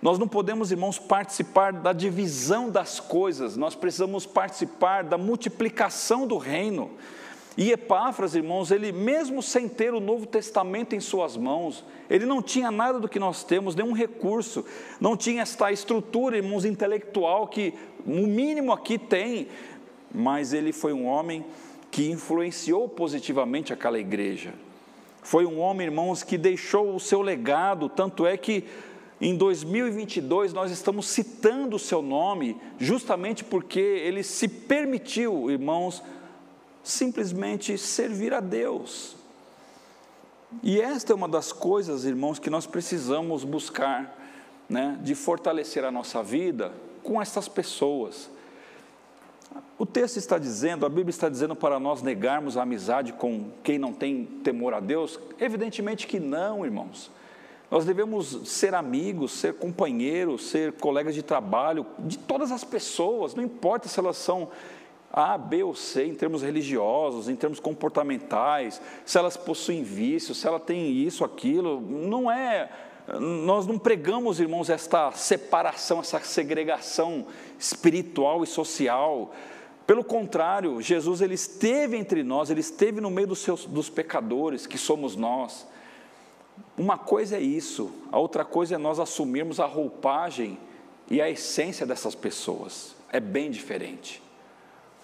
Nós 0.00 0.18
não 0.18 0.28
podemos, 0.28 0.70
irmãos, 0.70 0.98
participar 0.98 1.72
da 1.72 1.92
divisão 1.92 2.70
das 2.70 3.00
coisas, 3.00 3.56
nós 3.56 3.74
precisamos 3.74 4.26
participar 4.26 5.04
da 5.04 5.16
multiplicação 5.16 6.26
do 6.26 6.36
reino. 6.36 6.90
E 7.56 7.70
Epáfras, 7.70 8.34
irmãos, 8.34 8.72
ele 8.72 8.90
mesmo 8.90 9.40
sem 9.40 9.68
ter 9.68 9.94
o 9.94 10.00
Novo 10.00 10.26
Testamento 10.26 10.96
em 10.96 11.00
suas 11.00 11.36
mãos, 11.36 11.84
ele 12.10 12.26
não 12.26 12.42
tinha 12.42 12.68
nada 12.68 12.98
do 12.98 13.08
que 13.08 13.20
nós 13.20 13.44
temos, 13.44 13.76
nenhum 13.76 13.92
recurso, 13.92 14.64
não 15.00 15.16
tinha 15.16 15.42
esta 15.42 15.70
estrutura, 15.70 16.36
irmãos, 16.36 16.64
intelectual 16.64 17.46
que 17.46 17.72
o 18.04 18.26
mínimo 18.26 18.72
aqui 18.72 18.98
tem, 18.98 19.48
mas 20.14 20.52
ele 20.52 20.72
foi 20.72 20.92
um 20.92 21.06
homem 21.06 21.44
que 21.90 22.10
influenciou 22.10 22.88
positivamente 22.88 23.72
aquela 23.72 23.98
igreja. 23.98 24.54
Foi 25.22 25.44
um 25.44 25.58
homem, 25.58 25.86
irmãos, 25.86 26.22
que 26.22 26.38
deixou 26.38 26.94
o 26.94 27.00
seu 27.00 27.20
legado, 27.20 27.88
tanto 27.88 28.26
é 28.26 28.36
que 28.36 28.64
em 29.20 29.36
2022 29.36 30.52
nós 30.52 30.70
estamos 30.70 31.06
citando 31.06 31.76
o 31.76 31.78
seu 31.78 32.02
nome, 32.02 32.56
justamente 32.78 33.42
porque 33.42 33.80
ele 33.80 34.22
se 34.22 34.46
permitiu, 34.46 35.50
irmãos, 35.50 36.02
simplesmente 36.82 37.78
servir 37.78 38.34
a 38.34 38.40
Deus. 38.40 39.16
E 40.62 40.80
esta 40.80 41.12
é 41.12 41.16
uma 41.16 41.28
das 41.28 41.52
coisas, 41.52 42.04
irmãos, 42.04 42.38
que 42.38 42.50
nós 42.50 42.66
precisamos 42.66 43.44
buscar, 43.44 44.20
né, 44.68 44.98
de 45.02 45.14
fortalecer 45.14 45.84
a 45.84 45.90
nossa 45.90 46.22
vida 46.22 46.72
com 47.02 47.20
essas 47.20 47.48
pessoas. 47.48 48.30
O 49.76 49.84
texto 49.84 50.16
está 50.16 50.38
dizendo, 50.38 50.86
a 50.86 50.88
Bíblia 50.88 51.10
está 51.10 51.28
dizendo 51.28 51.54
para 51.56 51.80
nós 51.80 52.02
negarmos 52.02 52.56
a 52.56 52.62
amizade 52.62 53.12
com 53.12 53.50
quem 53.62 53.78
não 53.78 53.92
tem 53.92 54.24
temor 54.24 54.74
a 54.74 54.80
Deus? 54.80 55.18
Evidentemente 55.38 56.06
que 56.06 56.20
não, 56.20 56.64
irmãos. 56.64 57.10
Nós 57.70 57.84
devemos 57.84 58.48
ser 58.48 58.74
amigos, 58.74 59.32
ser 59.32 59.54
companheiros, 59.54 60.46
ser 60.46 60.74
colegas 60.74 61.14
de 61.14 61.22
trabalho 61.22 61.86
de 61.98 62.18
todas 62.18 62.52
as 62.52 62.62
pessoas, 62.62 63.34
não 63.34 63.42
importa 63.42 63.88
se 63.88 63.98
elas 63.98 64.16
são 64.16 64.48
a, 65.12 65.38
B 65.38 65.62
ou 65.62 65.74
C 65.74 66.04
em 66.04 66.14
termos 66.14 66.42
religiosos, 66.42 67.28
em 67.28 67.36
termos 67.36 67.60
comportamentais, 67.60 68.80
se 69.04 69.16
elas 69.16 69.36
possuem 69.36 69.82
vícios, 69.82 70.38
se 70.38 70.46
ela 70.46 70.60
tem 70.60 70.90
isso, 70.92 71.24
aquilo, 71.24 71.80
não 71.80 72.30
é. 72.30 72.70
Nós 73.06 73.66
não 73.66 73.78
pregamos, 73.78 74.40
irmãos, 74.40 74.70
esta 74.70 75.12
separação, 75.12 76.00
essa 76.00 76.20
segregação 76.20 77.26
espiritual 77.58 78.42
e 78.42 78.46
social. 78.46 79.34
Pelo 79.86 80.02
contrário, 80.02 80.80
Jesus 80.80 81.20
ele 81.20 81.34
esteve 81.34 81.96
entre 81.96 82.22
nós, 82.22 82.48
ele 82.48 82.60
esteve 82.60 83.00
no 83.02 83.10
meio 83.10 83.26
dos, 83.26 83.40
seus, 83.40 83.66
dos 83.66 83.90
pecadores, 83.90 84.66
que 84.66 84.78
somos 84.78 85.14
nós. 85.14 85.66
Uma 86.78 86.96
coisa 86.96 87.36
é 87.36 87.40
isso, 87.40 87.92
a 88.10 88.18
outra 88.18 88.44
coisa 88.44 88.76
é 88.76 88.78
nós 88.78 88.98
assumirmos 88.98 89.60
a 89.60 89.66
roupagem 89.66 90.58
e 91.10 91.20
a 91.20 91.28
essência 91.28 91.84
dessas 91.84 92.14
pessoas. 92.14 92.96
É 93.12 93.20
bem 93.20 93.50
diferente. 93.50 94.22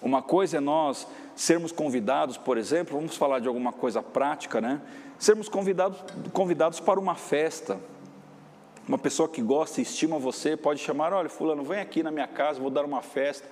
Uma 0.01 0.23
coisa 0.23 0.57
é 0.57 0.59
nós 0.59 1.07
sermos 1.35 1.71
convidados, 1.71 2.35
por 2.35 2.57
exemplo, 2.57 2.97
vamos 2.97 3.15
falar 3.15 3.39
de 3.39 3.47
alguma 3.47 3.71
coisa 3.71 4.01
prática, 4.01 4.59
né? 4.59 4.81
Sermos 5.21 5.47
convidados, 5.47 5.99
convidados 6.33 6.79
para 6.79 6.99
uma 6.99 7.13
festa. 7.13 7.79
Uma 8.87 8.97
pessoa 8.97 9.29
que 9.29 9.39
gosta 9.39 9.79
e 9.79 9.83
estima 9.83 10.17
você 10.17 10.57
pode 10.57 10.79
chamar: 10.79 11.13
olha, 11.13 11.29
Fulano, 11.29 11.63
vem 11.63 11.79
aqui 11.79 12.01
na 12.01 12.09
minha 12.09 12.27
casa, 12.27 12.59
vou 12.59 12.71
dar 12.71 12.83
uma 12.83 13.03
festa. 13.03 13.47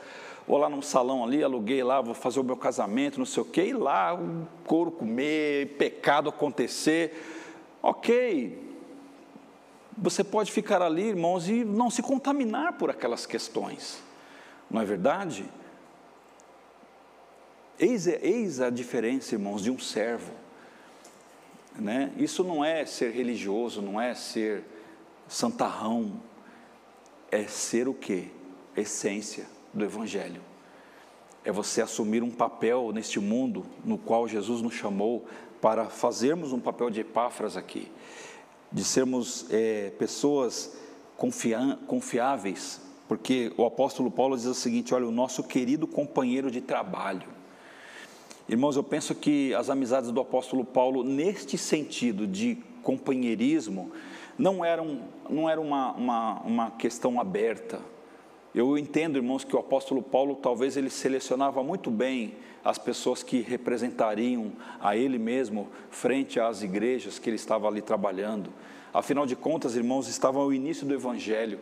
Vou 0.47 0.58
lá 0.58 0.67
num 0.67 0.82
salão 0.82 1.23
ali, 1.23 1.43
aluguei 1.43 1.84
lá, 1.84 2.01
vou 2.01 2.15
fazer 2.15 2.39
o 2.39 2.43
meu 2.43 2.58
casamento, 2.58 3.19
não 3.19 3.25
sei 3.25 3.43
o 3.43 3.45
quê, 3.45 3.65
e 3.65 3.73
lá 3.73 4.15
o 4.15 4.47
couro 4.65 4.89
comer, 4.89 5.75
pecado 5.77 6.27
acontecer. 6.27 7.77
Ok, 7.84 8.75
você 9.95 10.23
pode 10.23 10.51
ficar 10.51 10.82
ali, 10.82 11.10
irmãos, 11.10 11.47
e 11.47 11.63
não 11.63 11.91
se 11.91 12.01
contaminar 12.01 12.79
por 12.79 12.89
aquelas 12.89 13.27
questões, 13.27 14.01
não 14.71 14.82
é 14.82 14.86
verdade? 14.86 15.45
Eis, 17.77 18.08
eis 18.08 18.60
a 18.60 18.71
diferença, 18.71 19.36
irmãos, 19.36 19.62
de 19.62 19.69
um 19.69 19.77
servo. 19.77 20.48
Né? 21.79 22.11
Isso 22.17 22.43
não 22.43 22.63
é 22.63 22.85
ser 22.85 23.11
religioso, 23.11 23.81
não 23.81 23.99
é 23.99 24.13
ser 24.13 24.63
santarrão, 25.27 26.21
é 27.31 27.43
ser 27.43 27.87
o 27.87 27.93
que? 27.93 28.29
Essência 28.75 29.45
do 29.73 29.85
Evangelho. 29.85 30.41
É 31.43 31.51
você 31.51 31.81
assumir 31.81 32.21
um 32.21 32.31
papel 32.31 32.91
neste 32.91 33.19
mundo 33.19 33.65
no 33.85 33.97
qual 33.97 34.27
Jesus 34.27 34.61
nos 34.61 34.73
chamou 34.73 35.25
para 35.61 35.85
fazermos 35.85 36.51
um 36.51 36.59
papel 36.59 36.89
de 36.89 37.01
epáfras 37.01 37.55
aqui, 37.55 37.91
de 38.71 38.83
sermos 38.83 39.45
é, 39.49 39.91
pessoas 39.91 40.77
confiáveis, 41.87 42.81
porque 43.07 43.51
o 43.57 43.65
apóstolo 43.65 44.11
Paulo 44.11 44.37
diz 44.37 44.45
o 44.45 44.53
seguinte: 44.53 44.93
olha, 44.93 45.07
o 45.07 45.11
nosso 45.11 45.43
querido 45.43 45.87
companheiro 45.87 46.51
de 46.51 46.61
trabalho. 46.61 47.38
Irmãos, 48.49 48.75
eu 48.75 48.83
penso 48.83 49.13
que 49.13 49.53
as 49.53 49.69
amizades 49.69 50.09
do 50.12 50.19
apóstolo 50.19 50.65
Paulo, 50.65 51.03
neste 51.03 51.55
sentido 51.55 52.25
de 52.25 52.57
companheirismo, 52.81 53.91
não 54.39 54.65
eram, 54.65 55.01
não 55.29 55.47
era 55.47 55.62
uma, 55.62 55.91
uma, 55.91 56.41
uma 56.41 56.71
questão 56.71 57.21
aberta. 57.21 57.79
Eu 58.55 58.75
entendo, 58.75 59.17
irmãos, 59.17 59.43
que 59.43 59.55
o 59.55 59.59
apóstolo 59.59 60.01
Paulo 60.01 60.35
talvez 60.35 60.75
ele 60.75 60.89
selecionava 60.89 61.62
muito 61.62 61.91
bem 61.91 62.33
as 62.65 62.79
pessoas 62.79 63.21
que 63.21 63.39
representariam 63.39 64.51
a 64.81 64.97
ele 64.97 65.19
mesmo 65.19 65.67
frente 65.91 66.39
às 66.39 66.63
igrejas 66.63 67.19
que 67.19 67.29
ele 67.29 67.35
estava 67.35 67.67
ali 67.67 67.83
trabalhando. 67.83 68.51
Afinal 68.91 69.27
de 69.27 69.35
contas, 69.35 69.75
irmãos, 69.75 70.07
estava 70.07 70.39
ao 70.39 70.51
início 70.51 70.88
do 70.88 70.95
evangelho. 70.95 71.59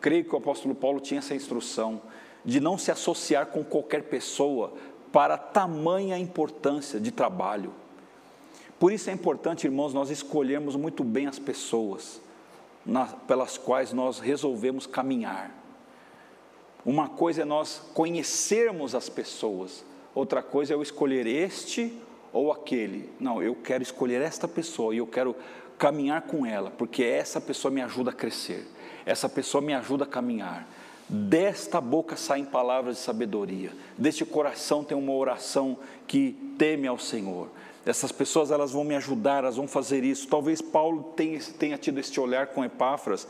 Creio 0.00 0.24
que 0.24 0.34
o 0.34 0.38
apóstolo 0.38 0.74
Paulo 0.74 1.00
tinha 1.00 1.18
essa 1.18 1.34
instrução 1.34 2.00
de 2.44 2.60
não 2.60 2.78
se 2.78 2.90
associar 2.90 3.46
com 3.46 3.62
qualquer 3.62 4.04
pessoa 4.04 4.72
para 5.12 5.36
tamanha 5.36 6.18
importância 6.18 7.00
de 7.00 7.10
trabalho. 7.10 7.72
Por 8.78 8.92
isso 8.92 9.10
é 9.10 9.12
importante, 9.12 9.66
irmãos, 9.66 9.92
nós 9.92 10.10
escolhermos 10.10 10.76
muito 10.76 11.04
bem 11.04 11.26
as 11.26 11.38
pessoas 11.38 12.20
pelas 13.26 13.58
quais 13.58 13.92
nós 13.92 14.18
resolvemos 14.18 14.86
caminhar. 14.86 15.50
Uma 16.84 17.08
coisa 17.08 17.42
é 17.42 17.44
nós 17.44 17.90
conhecermos 17.92 18.94
as 18.94 19.08
pessoas, 19.08 19.84
outra 20.14 20.42
coisa 20.42 20.72
é 20.72 20.74
eu 20.74 20.82
escolher 20.82 21.26
este 21.26 21.94
ou 22.32 22.50
aquele. 22.50 23.10
Não, 23.20 23.42
eu 23.42 23.54
quero 23.54 23.82
escolher 23.82 24.22
esta 24.22 24.48
pessoa 24.48 24.94
e 24.94 24.98
eu 24.98 25.06
quero 25.06 25.36
caminhar 25.76 26.22
com 26.22 26.46
ela, 26.46 26.70
porque 26.70 27.02
essa 27.02 27.40
pessoa 27.40 27.70
me 27.70 27.82
ajuda 27.82 28.10
a 28.10 28.14
crescer, 28.14 28.66
essa 29.04 29.28
pessoa 29.28 29.60
me 29.60 29.74
ajuda 29.74 30.04
a 30.04 30.06
caminhar. 30.06 30.66
Desta 31.12 31.80
boca 31.80 32.14
saem 32.14 32.44
palavras 32.44 32.98
de 32.98 33.02
sabedoria, 33.02 33.72
deste 33.98 34.24
coração 34.24 34.84
tem 34.84 34.96
uma 34.96 35.12
oração 35.12 35.76
que 36.06 36.36
teme 36.56 36.86
ao 36.86 37.00
Senhor. 37.00 37.48
Essas 37.84 38.12
pessoas 38.12 38.52
elas 38.52 38.70
vão 38.70 38.84
me 38.84 38.94
ajudar, 38.94 39.38
elas 39.38 39.56
vão 39.56 39.66
fazer 39.66 40.04
isso. 40.04 40.28
Talvez 40.28 40.62
Paulo 40.62 41.12
tenha, 41.16 41.40
tenha 41.58 41.76
tido 41.76 41.98
este 41.98 42.20
olhar 42.20 42.48
com 42.48 42.64
Epáfras, 42.64 43.26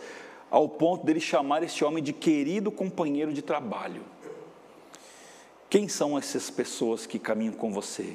ao 0.50 0.68
ponto 0.68 1.06
dele 1.06 1.20
chamar 1.20 1.62
este 1.62 1.82
homem 1.82 2.04
de 2.04 2.12
querido 2.12 2.70
companheiro 2.70 3.32
de 3.32 3.40
trabalho. 3.40 4.02
Quem 5.70 5.88
são 5.88 6.18
essas 6.18 6.50
pessoas 6.50 7.06
que 7.06 7.18
caminham 7.18 7.54
com 7.54 7.72
você? 7.72 8.14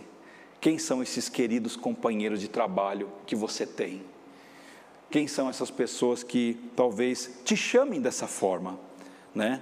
Quem 0.62 0.78
são 0.78 1.01
esses 1.01 1.28
queridos 1.28 1.75
companheiros 1.75 2.39
de 2.39 2.47
trabalho 2.47 3.10
que 3.25 3.36
você 3.36 3.65
tem? 3.65 4.04
Quem 5.10 5.28
são 5.28 5.49
essas 5.49 5.71
pessoas 5.71 6.21
que 6.21 6.56
talvez 6.75 7.39
te 7.43 7.58
chamem 7.58 7.99
dessa 7.99 8.28
forma, 8.28 8.78
né? 9.36 9.62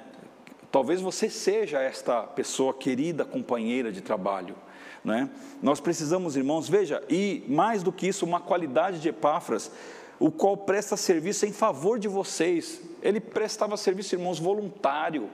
Talvez 0.71 1.01
você 1.01 1.29
seja 1.29 1.79
esta 1.79 2.23
pessoa 2.23 2.73
querida 2.73 3.25
companheira 3.25 3.91
de 3.91 4.01
trabalho. 4.01 4.55
Né? 5.03 5.29
Nós 5.61 5.79
precisamos, 5.79 6.35
irmãos, 6.35 6.69
veja, 6.69 7.03
e 7.09 7.43
mais 7.47 7.83
do 7.83 7.91
que 7.91 8.07
isso, 8.07 8.25
uma 8.25 8.39
qualidade 8.39 8.99
de 8.99 9.09
Epáfras, 9.09 9.71
o 10.19 10.31
qual 10.31 10.55
presta 10.55 10.95
serviço 10.95 11.45
em 11.45 11.51
favor 11.51 11.99
de 11.99 12.07
vocês. 12.07 12.81
Ele 13.01 13.19
prestava 13.19 13.75
serviço, 13.75 14.15
irmãos, 14.15 14.39
voluntário, 14.39 15.29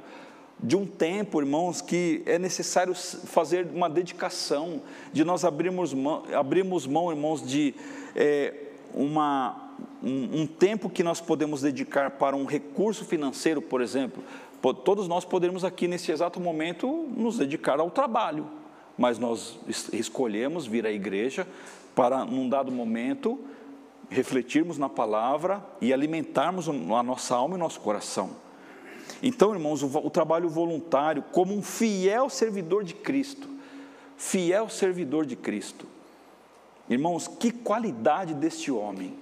de 0.61 0.75
um 0.75 0.85
tempo, 0.85 1.39
irmãos, 1.39 1.79
que 1.79 2.21
é 2.25 2.37
necessário 2.37 2.93
fazer 2.93 3.67
uma 3.73 3.89
dedicação, 3.89 4.81
de 5.13 5.23
nós 5.23 5.45
abrirmos 5.45 5.93
mão, 5.93 6.23
mão 6.89 7.11
irmãos, 7.11 7.47
de 7.47 7.73
é, 8.15 8.53
uma, 8.93 9.68
um, 10.03 10.41
um 10.41 10.47
tempo 10.47 10.89
que 10.89 11.03
nós 11.03 11.19
podemos 11.21 11.61
dedicar 11.61 12.11
para 12.11 12.35
um 12.35 12.45
recurso 12.45 13.05
financeiro, 13.05 13.61
por 13.61 13.81
exemplo. 13.81 14.23
Todos 14.83 15.07
nós 15.07 15.23
podemos 15.23 15.63
aqui, 15.63 15.87
nesse 15.87 16.11
exato 16.11 16.39
momento, 16.39 17.07
nos 17.15 17.37
dedicar 17.37 17.79
ao 17.79 17.89
trabalho, 17.89 18.47
mas 18.97 19.17
nós 19.17 19.59
escolhemos 19.93 20.65
vir 20.65 20.85
à 20.85 20.91
igreja 20.91 21.47
para, 21.95 22.25
num 22.25 22.49
dado 22.49 22.71
momento, 22.71 23.39
refletirmos 24.09 24.77
na 24.77 24.89
palavra 24.89 25.63
e 25.79 25.93
alimentarmos 25.93 26.67
a 26.67 27.03
nossa 27.03 27.35
alma 27.35 27.55
e 27.55 27.59
nosso 27.59 27.79
coração. 27.79 28.31
Então, 29.21 29.53
irmãos, 29.53 29.83
o, 29.83 29.87
o 29.97 30.09
trabalho 30.09 30.49
voluntário, 30.49 31.23
como 31.31 31.53
um 31.53 31.61
fiel 31.61 32.29
servidor 32.29 32.83
de 32.83 32.93
Cristo, 32.93 33.49
fiel 34.17 34.69
servidor 34.69 35.25
de 35.25 35.35
Cristo. 35.35 35.85
Irmãos, 36.89 37.27
que 37.27 37.51
qualidade 37.51 38.33
deste 38.33 38.71
homem. 38.71 39.13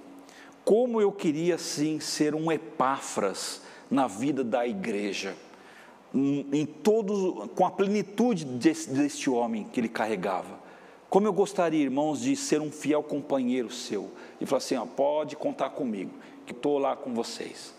Como 0.68 1.00
eu 1.00 1.10
queria 1.10 1.56
sim 1.56 1.98
ser 1.98 2.34
um 2.34 2.52
Epáfras 2.52 3.62
na 3.90 4.06
vida 4.06 4.44
da 4.44 4.66
igreja 4.66 5.34
em 6.12 6.66
todos, 6.66 7.48
com 7.54 7.64
a 7.64 7.70
plenitude 7.70 8.44
desse, 8.44 8.90
deste 8.90 9.30
homem 9.30 9.64
que 9.64 9.80
ele 9.80 9.88
carregava. 9.88 10.60
Como 11.08 11.26
eu 11.26 11.32
gostaria, 11.32 11.82
irmãos, 11.82 12.20
de 12.20 12.36
ser 12.36 12.60
um 12.60 12.70
fiel 12.70 13.02
companheiro 13.02 13.70
seu 13.70 14.10
e 14.38 14.44
falar 14.44 14.58
assim: 14.58 14.76
ó, 14.76 14.84
pode 14.84 15.36
contar 15.36 15.70
comigo, 15.70 16.12
que 16.44 16.52
estou 16.52 16.76
lá 16.76 16.94
com 16.94 17.14
vocês. 17.14 17.74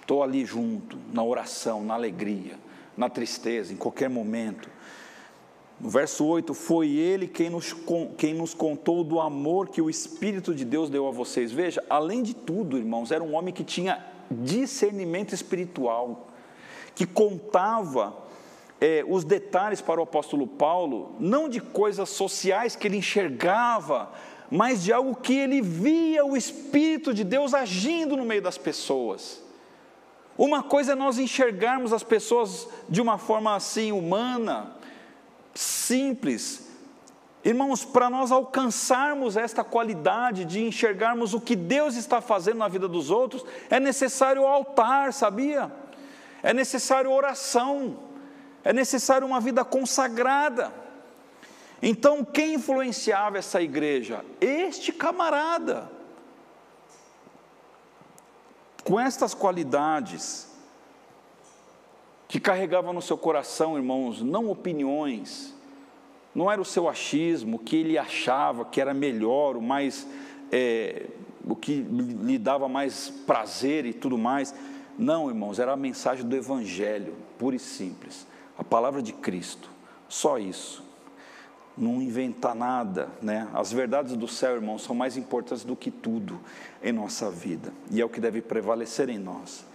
Estou 0.00 0.22
ali 0.22 0.42
junto, 0.42 0.96
na 1.12 1.22
oração, 1.22 1.84
na 1.84 1.92
alegria, 1.92 2.58
na 2.96 3.10
tristeza, 3.10 3.74
em 3.74 3.76
qualquer 3.76 4.08
momento. 4.08 4.70
No 5.80 5.90
verso 5.90 6.24
8: 6.24 6.54
Foi 6.54 6.88
ele 6.88 7.26
quem 7.26 7.50
nos, 7.50 7.74
quem 8.16 8.34
nos 8.34 8.54
contou 8.54 9.04
do 9.04 9.20
amor 9.20 9.68
que 9.68 9.82
o 9.82 9.90
Espírito 9.90 10.54
de 10.54 10.64
Deus 10.64 10.88
deu 10.88 11.06
a 11.06 11.10
vocês. 11.10 11.52
Veja, 11.52 11.82
além 11.88 12.22
de 12.22 12.34
tudo, 12.34 12.78
irmãos, 12.78 13.10
era 13.10 13.22
um 13.22 13.34
homem 13.34 13.52
que 13.52 13.64
tinha 13.64 14.04
discernimento 14.30 15.34
espiritual 15.34 16.28
que 16.94 17.06
contava 17.06 18.16
é, 18.80 19.04
os 19.06 19.22
detalhes 19.22 19.82
para 19.82 20.00
o 20.00 20.02
apóstolo 20.02 20.46
Paulo, 20.46 21.14
não 21.20 21.48
de 21.48 21.60
coisas 21.60 22.08
sociais 22.08 22.74
que 22.74 22.88
ele 22.88 22.96
enxergava, 22.96 24.10
mas 24.50 24.82
de 24.82 24.92
algo 24.92 25.14
que 25.14 25.34
ele 25.34 25.60
via 25.60 26.24
o 26.24 26.36
Espírito 26.36 27.12
de 27.12 27.22
Deus 27.22 27.52
agindo 27.52 28.16
no 28.16 28.24
meio 28.24 28.40
das 28.40 28.56
pessoas. 28.56 29.42
Uma 30.38 30.62
coisa 30.62 30.92
é 30.92 30.94
nós 30.94 31.18
enxergarmos 31.18 31.92
as 31.92 32.02
pessoas 32.02 32.66
de 32.88 33.00
uma 33.00 33.18
forma 33.18 33.54
assim 33.54 33.92
humana, 33.92 34.74
simples. 35.56 36.66
Irmãos, 37.44 37.84
para 37.84 38.10
nós 38.10 38.32
alcançarmos 38.32 39.36
esta 39.36 39.62
qualidade 39.64 40.44
de 40.44 40.62
enxergarmos 40.62 41.34
o 41.34 41.40
que 41.40 41.56
Deus 41.56 41.96
está 41.96 42.20
fazendo 42.20 42.58
na 42.58 42.68
vida 42.68 42.88
dos 42.88 43.10
outros, 43.10 43.44
é 43.70 43.78
necessário 43.78 44.46
altar, 44.46 45.12
sabia? 45.12 45.72
é 46.46 46.54
necessário 46.54 47.10
oração, 47.10 47.98
é 48.62 48.72
necessário 48.72 49.26
uma 49.26 49.40
vida 49.40 49.64
consagrada. 49.64 50.72
Então, 51.82 52.24
quem 52.24 52.54
influenciava 52.54 53.36
essa 53.36 53.60
igreja? 53.60 54.24
Este 54.40 54.92
camarada. 54.92 55.90
Com 58.84 59.00
estas 59.00 59.34
qualidades, 59.34 60.48
que 62.28 62.40
carregava 62.40 62.92
no 62.92 63.02
seu 63.02 63.16
coração, 63.16 63.76
irmãos, 63.76 64.22
não 64.22 64.50
opiniões, 64.50 65.54
não 66.34 66.50
era 66.50 66.60
o 66.60 66.64
seu 66.64 66.88
achismo, 66.88 67.56
o 67.56 67.58
que 67.58 67.76
ele 67.76 67.96
achava 67.96 68.64
que 68.64 68.80
era 68.80 68.92
melhor, 68.92 69.56
o 69.56 69.62
mais, 69.62 70.06
é, 70.50 71.06
o 71.44 71.54
que 71.54 71.74
lhe 71.74 72.38
dava 72.38 72.68
mais 72.68 73.08
prazer 73.08 73.86
e 73.86 73.92
tudo 73.92 74.18
mais 74.18 74.54
não, 74.98 75.28
irmãos, 75.28 75.58
era 75.58 75.72
a 75.72 75.76
mensagem 75.76 76.26
do 76.26 76.34
Evangelho, 76.34 77.14
pura 77.38 77.56
e 77.56 77.58
simples. 77.58 78.26
A 78.56 78.64
palavra 78.64 79.02
de 79.02 79.12
Cristo, 79.12 79.70
só 80.08 80.38
isso. 80.38 80.82
Não 81.76 82.00
inventar 82.00 82.54
nada, 82.54 83.10
né? 83.20 83.48
As 83.52 83.70
verdades 83.70 84.16
do 84.16 84.26
céu, 84.26 84.54
irmãos, 84.54 84.82
são 84.82 84.96
mais 84.96 85.18
importantes 85.18 85.64
do 85.64 85.76
que 85.76 85.90
tudo 85.90 86.40
em 86.82 86.92
nossa 86.92 87.30
vida, 87.30 87.72
e 87.90 88.00
é 88.00 88.04
o 88.04 88.08
que 88.08 88.20
deve 88.20 88.40
prevalecer 88.40 89.10
em 89.10 89.18
nós. 89.18 89.66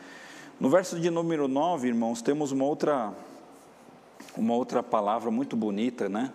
No 0.61 0.69
verso 0.69 0.99
de 0.99 1.09
número 1.09 1.47
9, 1.47 1.87
irmãos, 1.87 2.21
temos 2.21 2.51
uma 2.51 2.65
outra, 2.65 3.11
uma 4.37 4.53
outra 4.53 4.83
palavra 4.83 5.31
muito 5.31 5.55
bonita, 5.55 6.07
né? 6.07 6.31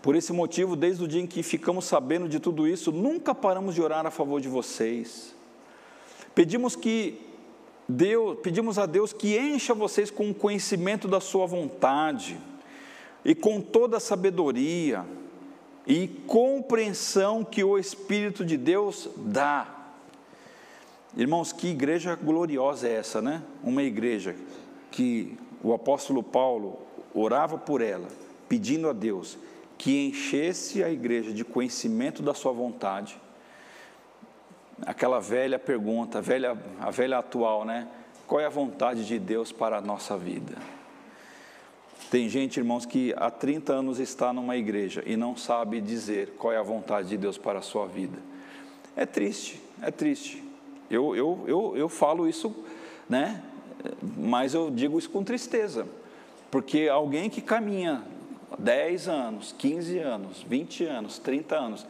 Por 0.00 0.14
esse 0.14 0.32
motivo, 0.32 0.76
desde 0.76 1.02
o 1.02 1.08
dia 1.08 1.20
em 1.20 1.26
que 1.26 1.42
ficamos 1.42 1.84
sabendo 1.84 2.28
de 2.28 2.38
tudo 2.38 2.68
isso, 2.68 2.92
nunca 2.92 3.34
paramos 3.34 3.74
de 3.74 3.82
orar 3.82 4.06
a 4.06 4.10
favor 4.12 4.40
de 4.40 4.48
vocês. 4.48 5.34
Pedimos 6.32 6.76
que 6.76 7.20
Deus, 7.88 8.38
pedimos 8.40 8.78
a 8.78 8.86
Deus 8.86 9.12
que 9.12 9.36
encha 9.36 9.74
vocês 9.74 10.12
com 10.12 10.30
o 10.30 10.34
conhecimento 10.34 11.08
da 11.08 11.20
sua 11.20 11.44
vontade 11.44 12.38
e 13.24 13.34
com 13.34 13.60
toda 13.60 13.96
a 13.96 14.00
sabedoria 14.00 15.04
e 15.84 16.06
compreensão 16.06 17.42
que 17.42 17.64
o 17.64 17.76
Espírito 17.76 18.44
de 18.44 18.56
Deus 18.56 19.10
dá. 19.16 19.75
Irmãos, 21.16 21.52
que 21.52 21.68
igreja 21.68 22.14
gloriosa 22.14 22.88
é 22.88 22.94
essa, 22.94 23.22
né? 23.22 23.42
Uma 23.62 23.82
igreja 23.82 24.36
que 24.90 25.38
o 25.62 25.72
apóstolo 25.72 26.22
Paulo 26.22 26.78
orava 27.14 27.56
por 27.56 27.80
ela, 27.80 28.08
pedindo 28.48 28.88
a 28.88 28.92
Deus 28.92 29.38
que 29.78 30.08
enchesse 30.08 30.82
a 30.82 30.90
igreja 30.90 31.32
de 31.32 31.44
conhecimento 31.44 32.22
da 32.22 32.34
sua 32.34 32.52
vontade 32.52 33.18
aquela 34.84 35.20
velha 35.20 35.58
pergunta, 35.58 36.18
a 36.18 36.20
velha, 36.20 36.56
a 36.80 36.90
velha 36.90 37.18
atual, 37.18 37.64
né? 37.64 37.88
Qual 38.26 38.40
é 38.40 38.46
a 38.46 38.50
vontade 38.50 39.06
de 39.06 39.18
Deus 39.18 39.52
para 39.52 39.78
a 39.78 39.80
nossa 39.80 40.18
vida? 40.18 40.56
Tem 42.10 42.28
gente, 42.28 42.58
irmãos, 42.58 42.84
que 42.84 43.14
há 43.16 43.30
30 43.30 43.72
anos 43.72 43.98
está 43.98 44.32
numa 44.32 44.56
igreja 44.56 45.02
e 45.06 45.16
não 45.16 45.36
sabe 45.36 45.80
dizer 45.80 46.34
qual 46.38 46.52
é 46.52 46.56
a 46.56 46.62
vontade 46.62 47.08
de 47.08 47.16
Deus 47.16 47.38
para 47.38 47.60
a 47.60 47.62
sua 47.62 47.86
vida. 47.86 48.18
É 48.96 49.06
triste, 49.06 49.60
é 49.80 49.90
triste. 49.90 50.42
Eu, 50.90 51.16
eu, 51.16 51.44
eu, 51.46 51.76
eu 51.76 51.88
falo 51.88 52.28
isso, 52.28 52.54
né? 53.08 53.42
Mas 54.16 54.54
eu 54.54 54.70
digo 54.70 54.98
isso 54.98 55.10
com 55.10 55.22
tristeza, 55.22 55.86
porque 56.50 56.88
alguém 56.88 57.28
que 57.30 57.40
caminha 57.40 58.02
10 58.58 59.08
anos, 59.08 59.54
15 59.56 59.98
anos, 59.98 60.42
20 60.42 60.84
anos, 60.84 61.18
30 61.18 61.56
anos, 61.56 61.86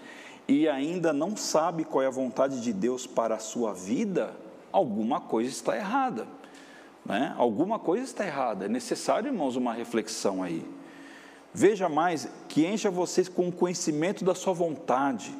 e 0.48 0.68
ainda 0.68 1.12
não 1.12 1.36
sabe 1.36 1.84
qual 1.84 2.02
é 2.02 2.06
a 2.06 2.10
vontade 2.10 2.60
de 2.60 2.72
Deus 2.72 3.06
para 3.06 3.34
a 3.34 3.38
sua 3.38 3.72
vida, 3.72 4.34
alguma 4.72 5.20
coisa 5.20 5.50
está 5.50 5.76
errada. 5.76 6.26
Né? 7.04 7.34
Alguma 7.36 7.78
coisa 7.78 8.04
está 8.04 8.26
errada. 8.26 8.66
É 8.66 8.68
necessário, 8.68 9.28
irmãos, 9.28 9.56
uma 9.56 9.72
reflexão 9.72 10.42
aí. 10.42 10.64
Veja 11.54 11.88
mais, 11.88 12.28
que 12.48 12.66
encha 12.66 12.90
vocês 12.90 13.28
com 13.28 13.48
o 13.48 13.52
conhecimento 13.52 14.24
da 14.24 14.34
sua 14.34 14.52
vontade 14.52 15.32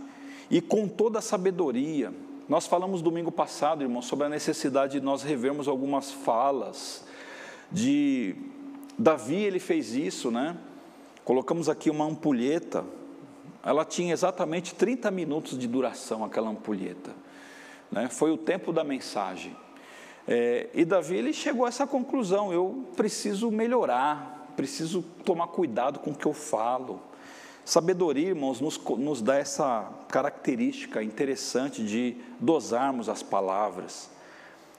e 0.51 0.61
com 0.61 0.89
toda 0.89 1.19
a 1.19 1.23
sabedoria. 1.23 2.13
Nós 2.49 2.67
falamos 2.67 3.03
domingo 3.03 3.33
passado, 3.33 3.83
irmãos, 3.83 4.07
sobre 4.07 4.27
a 4.27 4.29
necessidade 4.29 4.99
de 4.99 5.05
nós 5.05 5.23
revermos 5.23 5.69
algumas 5.69 6.13
falas 6.13 7.05
de 7.73 8.37
Davi, 8.99 9.37
ele 9.37 9.59
fez 9.59 9.95
isso, 9.95 10.31
né? 10.31 10.57
Colocamos 11.25 11.69
aqui 11.69 11.91
uma 11.91 12.05
ampulheta 12.05 12.85
ela 13.67 13.85
tinha 13.85 14.13
exatamente 14.13 14.77
30 14.77 15.11
minutos 15.11 15.59
de 15.59 15.67
duração, 15.67 16.25
aquela 16.25 16.49
ampulheta. 16.49 17.11
Né? 17.91 18.09
Foi 18.09 18.31
o 18.31 18.37
tempo 18.37 18.73
da 18.73 18.85
mensagem. 18.85 19.57
É, 20.29 20.69
e 20.73 20.85
Davi 20.85 21.17
ele 21.17 21.33
chegou 21.33 21.67
a 21.67 21.69
essa 21.69 21.85
conclusão: 21.85 22.53
eu 22.53 22.85
preciso 22.95 23.51
melhorar, 23.51 24.53
preciso 24.55 25.03
tomar 25.25 25.49
cuidado 25.49 25.99
com 25.99 26.13
o 26.13 26.15
que 26.15 26.27
eu 26.27 26.33
falo. 26.33 27.01
Sabedoria, 27.67 28.29
irmãos, 28.29 28.61
nos, 28.61 28.79
nos 28.79 29.21
dá 29.21 29.35
essa 29.35 29.91
característica 30.09 31.03
interessante 31.03 31.83
de 31.83 32.15
dosarmos 32.39 33.09
as 33.09 33.25
palavras, 33.25 34.09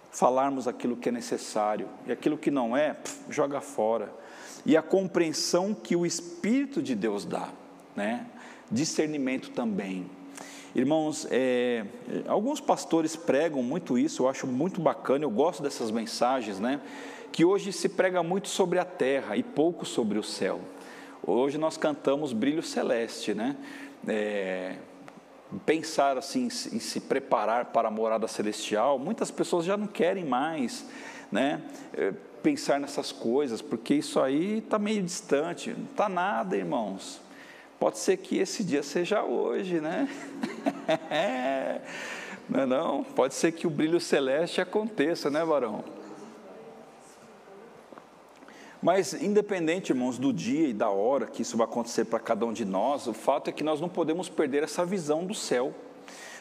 falarmos 0.10 0.70
aquilo 0.70 0.96
que 0.96 1.10
é 1.10 1.12
necessário 1.12 1.90
e 2.06 2.14
aquilo 2.14 2.38
que 2.38 2.50
não 2.50 2.78
é, 2.78 2.94
pff, 2.94 3.26
joga 3.30 3.60
fora. 3.60 4.10
e 4.66 4.78
a 4.78 4.82
compreensão 4.82 5.74
que 5.74 5.98
o 5.98 6.06
Espírito 6.06 6.82
de 6.82 6.96
Deus 6.96 7.26
dá, 7.26 7.50
né? 7.94 8.26
Discernimento 8.72 9.50
também. 9.50 10.10
Irmãos, 10.74 11.28
é, 11.30 11.86
alguns 12.26 12.62
pastores 12.62 13.18
pregam 13.18 13.62
muito 13.62 13.98
isso, 13.98 14.24
eu 14.24 14.30
acho 14.30 14.48
muito 14.48 14.80
bacana, 14.80 15.26
eu 15.26 15.30
gosto 15.30 15.62
dessas 15.62 15.92
mensagens, 15.92 16.58
né? 16.58 16.80
Que 17.34 17.44
hoje 17.44 17.74
se 17.74 17.90
prega 17.90 18.24
muito 18.24 18.48
sobre 18.48 18.80
a 18.80 18.86
terra 18.86 19.36
e 19.36 19.44
pouco 19.44 19.86
sobre 19.86 20.18
o 20.18 20.24
céu. 20.24 20.62
Hoje 21.30 21.58
nós 21.58 21.76
cantamos 21.76 22.32
brilho 22.32 22.64
celeste, 22.64 23.34
né? 23.34 23.58
É, 24.08 24.78
pensar 25.66 26.18
assim 26.18 26.46
em 26.46 26.80
se 26.80 27.02
preparar 27.02 27.66
para 27.66 27.90
a 27.90 27.92
morada 27.92 28.30
celestial, 28.30 28.98
muitas 28.98 29.30
pessoas 29.30 29.66
já 29.66 29.76
não 29.76 29.88
querem 29.88 30.24
mais, 30.24 30.86
né? 31.30 31.62
É, 31.94 32.14
pensar 32.42 32.80
nessas 32.80 33.12
coisas, 33.12 33.62
porque 33.62 33.96
isso 33.96 34.22
aí 34.22 34.60
está 34.60 34.80
meio 34.80 35.04
distante, 35.04 35.72
não 35.72 35.84
está 35.84 36.08
nada, 36.08 36.56
irmãos. 36.56 37.20
Pode 37.78 37.98
ser 37.98 38.16
que 38.16 38.38
esse 38.38 38.64
dia 38.64 38.82
seja 38.82 39.22
hoje, 39.22 39.82
né? 39.82 40.08
não, 42.48 42.62
é 42.62 42.66
não, 42.66 43.04
pode 43.04 43.34
ser 43.34 43.52
que 43.52 43.68
o 43.68 43.70
brilho 43.70 44.00
celeste 44.00 44.62
aconteça, 44.62 45.30
né, 45.30 45.44
varão? 45.44 45.97
Mas, 48.82 49.14
independente, 49.14 49.92
irmãos, 49.92 50.18
do 50.18 50.32
dia 50.32 50.68
e 50.68 50.74
da 50.74 50.90
hora 50.90 51.26
que 51.26 51.42
isso 51.42 51.58
vai 51.58 51.66
acontecer 51.66 52.06
para 52.06 52.20
cada 52.20 52.46
um 52.46 52.54
de 52.54 52.64
nós, 52.64 53.08
o 53.08 53.14
fato 53.14 53.50
é 53.50 53.54
que 53.54 53.64
nós 53.64 53.82
não 53.82 53.90
podemos 53.90 54.30
perder 54.30 54.64
essa 54.64 54.86
visão 54.86 55.26
do 55.26 55.34
céu. 55.34 55.74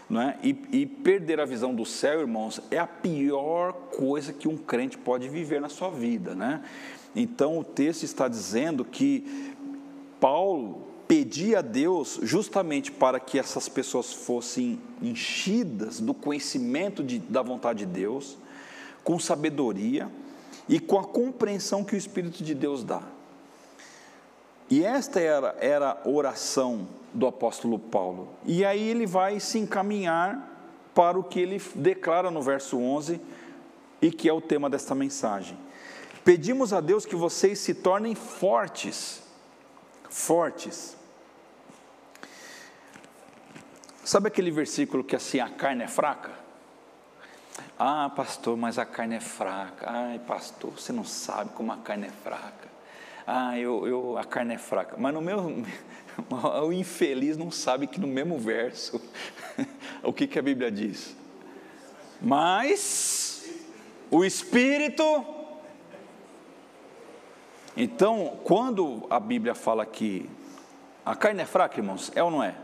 Não 0.08 0.20
é? 0.20 0.38
e, 0.40 0.56
e 0.70 0.86
perder 0.86 1.40
a 1.40 1.44
visão 1.44 1.74
do 1.74 1.84
céu, 1.84 2.20
irmãos, 2.20 2.60
é 2.70 2.78
a 2.78 2.86
pior 2.86 3.72
coisa 3.72 4.32
que 4.32 4.46
um 4.46 4.56
crente 4.56 4.96
pode 4.96 5.28
viver 5.28 5.60
na 5.60 5.68
sua 5.68 5.90
vida. 5.90 6.32
Né? 6.32 6.62
Então, 7.14 7.58
o 7.58 7.64
texto 7.64 8.04
está 8.04 8.28
dizendo 8.28 8.84
que 8.84 9.54
Paulo 10.20 10.82
pedia 11.08 11.58
a 11.58 11.62
Deus 11.62 12.20
justamente 12.22 12.92
para 12.92 13.18
que 13.18 13.36
essas 13.36 13.68
pessoas 13.68 14.12
fossem 14.12 14.78
enchidas 15.02 15.98
do 15.98 16.14
conhecimento 16.14 17.02
de, 17.02 17.18
da 17.18 17.42
vontade 17.42 17.80
de 17.80 17.86
Deus, 17.86 18.38
com 19.02 19.18
sabedoria 19.18 20.08
e 20.68 20.80
com 20.80 20.98
a 20.98 21.04
compreensão 21.04 21.84
que 21.84 21.94
o 21.94 21.96
Espírito 21.96 22.42
de 22.42 22.54
Deus 22.54 22.82
dá. 22.82 23.02
E 24.68 24.84
esta 24.84 25.20
era, 25.20 25.56
era 25.60 25.90
a 26.04 26.08
oração 26.08 26.88
do 27.14 27.26
apóstolo 27.26 27.78
Paulo. 27.78 28.28
E 28.44 28.64
aí 28.64 28.88
ele 28.88 29.06
vai 29.06 29.38
se 29.38 29.58
encaminhar 29.58 30.54
para 30.94 31.18
o 31.18 31.22
que 31.24 31.38
ele 31.38 31.62
declara 31.74 32.30
no 32.30 32.42
verso 32.42 32.78
11 32.78 33.20
e 34.02 34.10
que 34.10 34.28
é 34.28 34.32
o 34.32 34.40
tema 34.40 34.68
desta 34.68 34.94
mensagem. 34.94 35.56
Pedimos 36.24 36.72
a 36.72 36.80
Deus 36.80 37.06
que 37.06 37.14
vocês 37.14 37.60
se 37.60 37.74
tornem 37.74 38.14
fortes, 38.14 39.22
fortes. 40.10 40.96
Sabe 44.04 44.28
aquele 44.28 44.50
versículo 44.50 45.04
que 45.04 45.14
assim 45.14 45.38
a 45.38 45.48
carne 45.48 45.84
é 45.84 45.88
fraca? 45.88 46.45
Ah, 47.78 48.10
pastor, 48.14 48.56
mas 48.56 48.78
a 48.78 48.84
carne 48.84 49.16
é 49.16 49.20
fraca. 49.20 49.86
Ai, 49.88 50.18
pastor, 50.18 50.70
você 50.72 50.92
não 50.92 51.04
sabe 51.04 51.50
como 51.50 51.72
a 51.72 51.76
carne 51.76 52.06
é 52.06 52.10
fraca. 52.10 52.68
Ah, 53.26 53.58
eu, 53.58 53.86
eu, 53.86 54.18
a 54.18 54.24
carne 54.24 54.54
é 54.54 54.58
fraca. 54.58 54.96
Mas 54.98 55.12
no 55.12 55.20
meu, 55.20 55.64
o 56.64 56.72
infeliz 56.72 57.36
não 57.36 57.50
sabe 57.50 57.86
que 57.86 58.00
no 58.00 58.06
mesmo 58.06 58.38
verso, 58.38 59.00
o 60.02 60.12
que, 60.12 60.26
que 60.26 60.38
a 60.38 60.42
Bíblia 60.42 60.70
diz? 60.70 61.14
Mas 62.20 63.44
o 64.10 64.24
Espírito. 64.24 65.24
Então, 67.76 68.38
quando 68.42 69.06
a 69.10 69.20
Bíblia 69.20 69.54
fala 69.54 69.84
que 69.84 70.30
a 71.04 71.14
carne 71.14 71.42
é 71.42 71.46
fraca, 71.46 71.78
irmãos, 71.78 72.10
é 72.14 72.22
ou 72.22 72.30
não 72.30 72.42
é? 72.42 72.54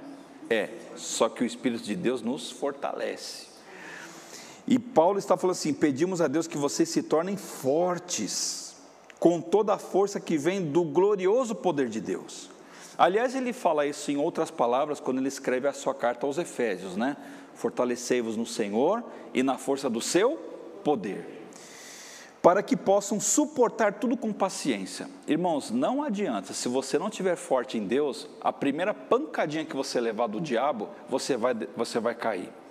É, 0.49 0.71
só 0.97 1.29
que 1.29 1.43
o 1.43 1.47
Espírito 1.47 1.85
de 1.85 1.95
Deus 1.95 2.23
nos 2.23 2.51
fortalece. 2.51 3.52
E 4.67 4.79
Paulo 4.79 5.19
está 5.19 5.37
falando 5.37 5.57
assim: 5.57 5.73
pedimos 5.73 6.21
a 6.21 6.29
Deus 6.29 6.47
que 6.47 6.57
vocês 6.57 6.89
se 6.89 7.03
tornem 7.03 7.37
fortes, 7.37 8.77
com 9.19 9.41
toda 9.41 9.75
a 9.75 9.79
força 9.79 10.21
que 10.21 10.37
vem 10.37 10.63
do 10.71 10.83
glorioso 10.85 11.55
poder 11.55 11.89
de 11.89 12.01
Deus. 12.01 12.51
Aliás, 12.97 13.35
ele 13.35 13.53
fala 13.53 13.87
isso 13.87 14.11
em 14.11 14.17
outras 14.17 14.51
palavras 14.51 15.01
quando 15.01 15.19
ele 15.19 15.29
escreve 15.29 15.67
a 15.67 15.73
sua 15.73 15.95
carta 15.95 16.27
aos 16.27 16.39
Efésios, 16.39 16.97
né? 16.97 17.17
Fortalecei-vos 17.55 18.37
no 18.37 18.47
Senhor 18.47 19.03
e 19.33 19.43
na 19.43 19.59
força 19.59 19.89
do 19.89 20.01
seu 20.01 20.37
poder, 20.85 21.49
para 22.43 22.63
que 22.63 22.77
possam 22.77 23.19
suportar 23.19 23.95
tudo 23.95 24.17
com 24.17 24.33
paciência. 24.33 25.09
Irmãos, 25.27 25.71
não 25.71 26.03
adianta, 26.03 26.53
se 26.53 26.69
você 26.69 26.99
não 26.99 27.09
estiver 27.09 27.37
forte 27.37 27.79
em 27.79 27.87
Deus, 27.87 28.29
a 28.41 28.53
primeira 28.53 28.93
pancadinha 28.93 29.65
que 29.65 29.77
você 29.77 30.01
levar 30.01 30.27
do 30.27 30.41
diabo, 30.41 30.89
você 31.09 31.37
vai, 31.37 31.55
você 31.77 31.99
vai 31.99 32.15
cair. 32.15 32.62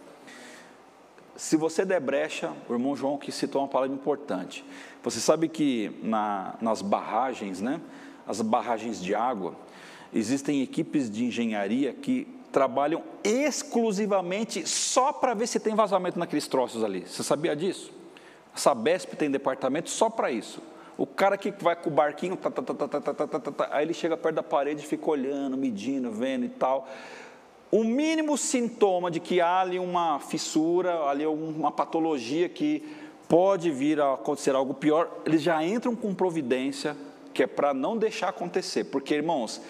Se 1.41 1.57
você 1.57 1.83
der 1.83 1.99
brecha, 1.99 2.53
o 2.69 2.73
irmão 2.73 2.95
João 2.95 3.17
que 3.17 3.31
citou 3.31 3.63
uma 3.63 3.67
palavra 3.67 3.95
importante. 3.95 4.63
Você 5.01 5.19
sabe 5.19 5.49
que 5.49 5.91
na, 6.03 6.53
nas 6.61 6.83
barragens, 6.83 7.59
né, 7.59 7.81
as 8.27 8.41
barragens 8.41 9.01
de 9.01 9.15
água, 9.15 9.55
existem 10.13 10.61
equipes 10.61 11.09
de 11.09 11.25
engenharia 11.25 11.93
que 11.93 12.27
trabalham 12.51 13.01
exclusivamente 13.23 14.69
só 14.69 15.11
para 15.11 15.33
ver 15.33 15.47
se 15.47 15.59
tem 15.59 15.73
vazamento 15.73 16.19
naqueles 16.19 16.47
troços 16.47 16.83
ali. 16.83 17.07
Você 17.07 17.23
sabia 17.23 17.55
disso? 17.55 17.91
A 18.53 18.59
Sabesp 18.59 19.15
tem 19.15 19.31
departamento 19.31 19.89
só 19.89 20.11
para 20.11 20.29
isso. 20.29 20.61
O 20.95 21.07
cara 21.07 21.39
que 21.39 21.49
vai 21.49 21.75
com 21.75 21.89
o 21.89 21.91
barquinho, 21.91 22.37
tá, 22.37 22.51
tá, 22.51 22.61
tá, 22.61 23.69
aí 23.71 23.83
ele 23.83 23.95
chega 23.95 24.15
perto 24.15 24.35
da 24.35 24.43
parede 24.43 24.83
e 24.83 24.87
fica 24.87 25.09
olhando, 25.09 25.57
medindo, 25.57 26.11
vendo 26.11 26.45
e 26.45 26.49
tal 26.49 26.87
o 27.71 27.85
mínimo 27.85 28.37
sintoma 28.37 29.09
de 29.09 29.21
que 29.21 29.39
há 29.39 29.61
ali 29.61 29.79
uma 29.79 30.19
fissura, 30.19 31.05
ali 31.05 31.25
uma 31.25 31.71
patologia 31.71 32.49
que 32.49 32.83
pode 33.29 33.71
vir 33.71 34.01
a 34.01 34.15
acontecer 34.15 34.53
algo 34.53 34.73
pior, 34.73 35.09
eles 35.25 35.41
já 35.41 35.63
entram 35.63 35.95
com 35.95 36.13
providência 36.13 36.97
que 37.33 37.43
é 37.43 37.47
para 37.47 37.73
não 37.73 37.95
deixar 37.97 38.27
acontecer, 38.27 38.83
porque 38.85 39.15
irmãos, 39.15 39.61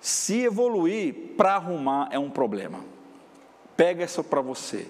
se 0.00 0.42
evoluir 0.42 1.34
para 1.36 1.56
arrumar 1.56 2.08
é 2.12 2.18
um 2.18 2.30
problema. 2.30 2.78
Pega 3.76 4.04
isso 4.04 4.22
para 4.22 4.40
você. 4.40 4.86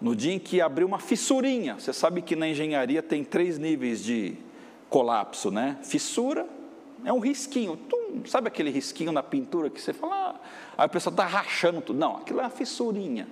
No 0.00 0.14
dia 0.14 0.32
em 0.32 0.38
que 0.38 0.60
abrir 0.60 0.84
uma 0.84 1.00
fissurinha, 1.00 1.74
você 1.74 1.92
sabe 1.92 2.22
que 2.22 2.36
na 2.36 2.46
engenharia 2.46 3.02
tem 3.02 3.24
três 3.24 3.58
níveis 3.58 4.04
de 4.04 4.36
colapso, 4.88 5.50
né? 5.50 5.78
Fissura 5.82 6.46
é 7.04 7.12
um 7.12 7.18
risquinho, 7.18 7.76
tum, 7.76 8.22
sabe 8.26 8.48
aquele 8.48 8.70
risquinho 8.70 9.12
na 9.12 9.22
pintura 9.22 9.68
que 9.70 9.80
você 9.80 9.92
fala, 9.92 10.30
ah, 10.30 10.34
Aí 10.76 10.86
o 10.86 10.90
pessoal 10.90 11.12
está 11.12 11.24
rachando 11.24 11.80
tudo. 11.80 11.98
Não, 11.98 12.16
aquilo 12.16 12.40
é 12.40 12.42
uma 12.42 12.50
fissurinha. 12.50 13.28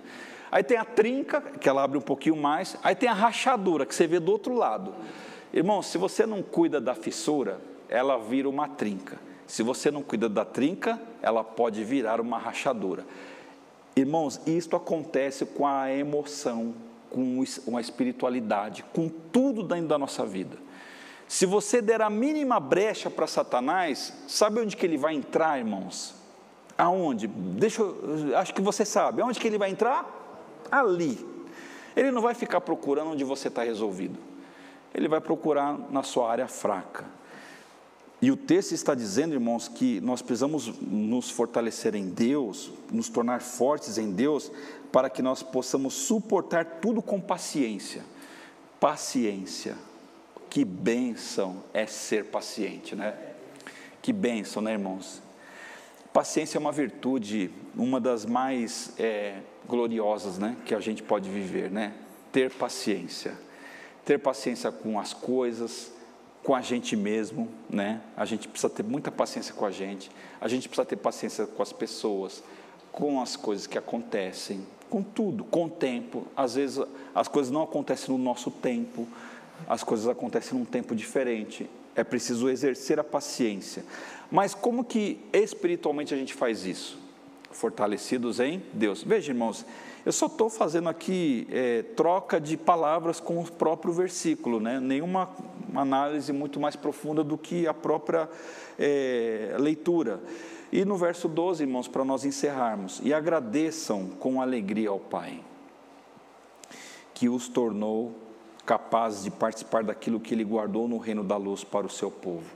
Aí 0.51 0.63
tem 0.63 0.77
a 0.77 0.85
trinca, 0.85 1.41
que 1.41 1.69
ela 1.69 1.83
abre 1.83 1.99
um 1.99 2.03
pouquinho 2.03 2.37
mais. 2.37 2.77
Aí 2.83 2.95
tem 2.95 3.09
a 3.09 3.13
rachadura, 3.15 3.87
que 3.87 3.95
você 3.95 4.07
vê 4.07 4.21
do 4.21 4.31
outro 4.31 4.55
lado. 4.55 4.95
Irmão, 5.53 5.83
se 5.83 5.99
você 5.99 6.25
não 6.25 6.43
cuida 6.43 6.81
da 6.81 6.95
fissura, 6.95 7.61
ela 7.89 8.17
vira 8.19 8.49
uma 8.49 8.69
trinca. 8.69 9.19
Se 9.47 9.63
você 9.63 9.91
não 9.91 10.03
cuida 10.03 10.29
da 10.29 10.45
trinca, 10.45 11.01
ela 11.21 11.43
pode 11.43 11.83
virar 11.85 12.21
uma 12.21 12.39
rachadura. 12.39 13.05
Irmãos, 13.95 14.41
isto 14.47 14.77
acontece 14.77 15.45
com 15.45 15.67
a 15.67 15.93
emoção, 15.93 16.75
com 17.11 17.77
a 17.77 17.81
espiritualidade, 17.81 18.85
com 18.95 19.09
tudo 19.09 19.63
dentro 19.63 19.89
da 19.89 19.99
nossa 19.99 20.25
vida. 20.25 20.57
Se 21.33 21.47
você 21.47 21.81
der 21.81 22.03
a 22.03 22.11
mínima 22.11 22.61
brecha 22.61 23.09
para 23.09 23.27
Satanás, 23.27 24.13
sabe 24.29 24.61
onde 24.61 24.77
que 24.77 24.85
ele 24.85 24.99
vai 24.99 25.15
entrar, 25.15 25.59
irmãos? 25.59 26.15
Aonde? 26.77 27.27
Deixa 27.27 27.83
acho 28.37 28.53
que 28.53 28.61
você 28.61 28.85
sabe. 28.85 29.23
Aonde 29.23 29.41
que 29.41 29.49
ele 29.49 29.57
vai 29.57 29.71
entrar? 29.71 30.07
Ali. 30.71 31.27
Ele 31.97 32.11
não 32.11 32.21
vai 32.21 32.35
ficar 32.35 32.61
procurando 32.61 33.13
onde 33.13 33.25
você 33.25 33.49
está 33.49 33.63
resolvido. 33.63 34.19
Ele 34.95 35.09
vai 35.09 35.23
procurar 35.23 35.79
na 35.91 36.03
sua 36.03 36.31
área 36.31 36.47
fraca. 36.47 37.07
E 38.21 38.31
o 38.31 38.37
texto 38.37 38.73
está 38.73 38.95
dizendo, 38.95 39.33
irmãos, 39.33 39.69
que 39.69 40.03
nós 40.03 40.21
precisamos 40.21 40.67
nos 40.83 41.31
fortalecer 41.31 41.95
em 41.95 42.11
Deus, 42.11 42.71
nos 42.93 43.09
tornar 43.09 43.41
fortes 43.41 43.97
em 43.97 44.13
Deus, 44.13 44.53
para 44.93 45.09
que 45.09 45.23
nós 45.23 45.43
possamos 45.43 45.95
suportar 45.95 46.79
tudo 46.83 47.01
com 47.01 47.19
paciência. 47.19 48.05
Paciência. 48.79 49.92
Que 50.53 50.67
bênção 50.67 51.65
é 51.73 51.87
ser 51.87 52.27
paciente, 52.27 52.95
né? 52.95 53.17
Que 54.03 54.13
bênção, 54.13 54.61
né, 54.61 54.73
irmãos? 54.73 55.23
Paciência 56.13 56.59
é 56.59 56.61
uma 56.61 56.71
virtude, 56.71 57.51
uma 57.75 57.99
das 57.99 58.27
mais 58.27 58.93
é, 58.99 59.39
gloriosas 59.67 60.37
né, 60.37 60.55
que 60.67 60.75
a 60.75 60.79
gente 60.79 61.03
pode 61.03 61.31
viver, 61.31 61.71
né? 61.71 61.95
Ter 62.31 62.53
paciência. 62.53 63.33
Ter 64.05 64.19
paciência 64.19 64.71
com 64.71 65.01
as 65.01 65.15
coisas, 65.15 65.91
com 66.45 66.55
a 66.55 66.61
gente 66.61 66.97
mesmo, 66.97 67.49
né? 67.71 68.03
A 68.15 68.27
gente 68.27 68.47
precisa 68.47 68.69
ter 68.69 68.83
muita 68.83 69.11
paciência 69.11 69.55
com 69.55 69.65
a 69.65 69.71
gente, 69.71 70.11
a 70.39 70.49
gente 70.49 70.69
precisa 70.69 70.85
ter 70.85 70.97
paciência 70.97 71.47
com 71.47 71.63
as 71.63 71.73
pessoas, 71.73 72.45
com 72.93 73.23
as 73.23 73.37
coisas 73.37 73.67
que 73.67 73.79
acontecem, 73.79 74.67
com 74.91 75.03
tudo, 75.03 75.45
com 75.45 75.65
o 75.65 75.71
tempo. 75.71 76.27
Às 76.37 76.57
vezes 76.57 76.85
as 77.15 77.27
coisas 77.27 77.51
não 77.51 77.63
acontecem 77.63 78.15
no 78.15 78.23
nosso 78.23 78.51
tempo, 78.51 79.09
as 79.69 79.83
coisas 79.83 80.09
acontecem 80.09 80.59
num 80.59 80.65
tempo 80.65 80.95
diferente. 80.95 81.69
é 81.95 82.03
preciso 82.03 82.49
exercer 82.49 82.99
a 82.99 83.05
paciência. 83.05 83.85
Mas 84.31 84.55
como 84.55 84.83
que 84.83 85.19
espiritualmente 85.31 86.15
a 86.15 86.17
gente 86.17 86.33
faz 86.33 86.65
isso? 86.65 86.99
Fortalecidos 87.51 88.41
em 88.41 88.63
Deus. 88.73 89.03
Veja, 89.03 89.31
irmãos, 89.31 89.67
eu 90.07 90.11
só 90.11 90.25
estou 90.25 90.49
fazendo 90.49 90.89
aqui 90.89 91.47
é, 91.51 91.83
troca 91.95 92.41
de 92.41 92.57
palavras 92.57 93.21
com 93.21 93.39
o 93.39 93.45
próprio 93.45 93.93
versículo, 93.93 94.59
né? 94.59 94.81
nenhuma 94.81 95.29
análise 95.75 96.33
muito 96.33 96.59
mais 96.59 96.75
profunda 96.75 97.23
do 97.23 97.37
que 97.37 97.67
a 97.67 97.75
própria 97.75 98.29
é, 98.79 99.55
leitura. 99.61 100.21
E 100.73 100.85
no 100.85 100.97
verso 100.97 101.29
12, 101.29 101.63
irmãos, 101.63 101.87
para 101.87 102.05
nós 102.05 102.25
encerrarmos, 102.25 103.01
e 103.05 103.13
agradeçam 103.13 104.09
com 104.09 104.41
alegria 104.41 104.89
ao 104.89 104.99
Pai, 104.99 105.41
que 107.13 107.29
os 107.29 107.47
tornou 107.49 108.15
capazes 108.65 109.25
de 109.25 109.31
participar 109.31 109.83
daquilo 109.83 110.21
que 110.21 110.35
Ele 110.35 110.45
guardou 110.45 110.87
no 110.87 110.99
reino 110.99 111.25
da 111.25 111.37
luz 111.37 111.65
para 111.65 111.87
o 111.87 111.91
seu 111.91 112.11
povo. 112.11 112.51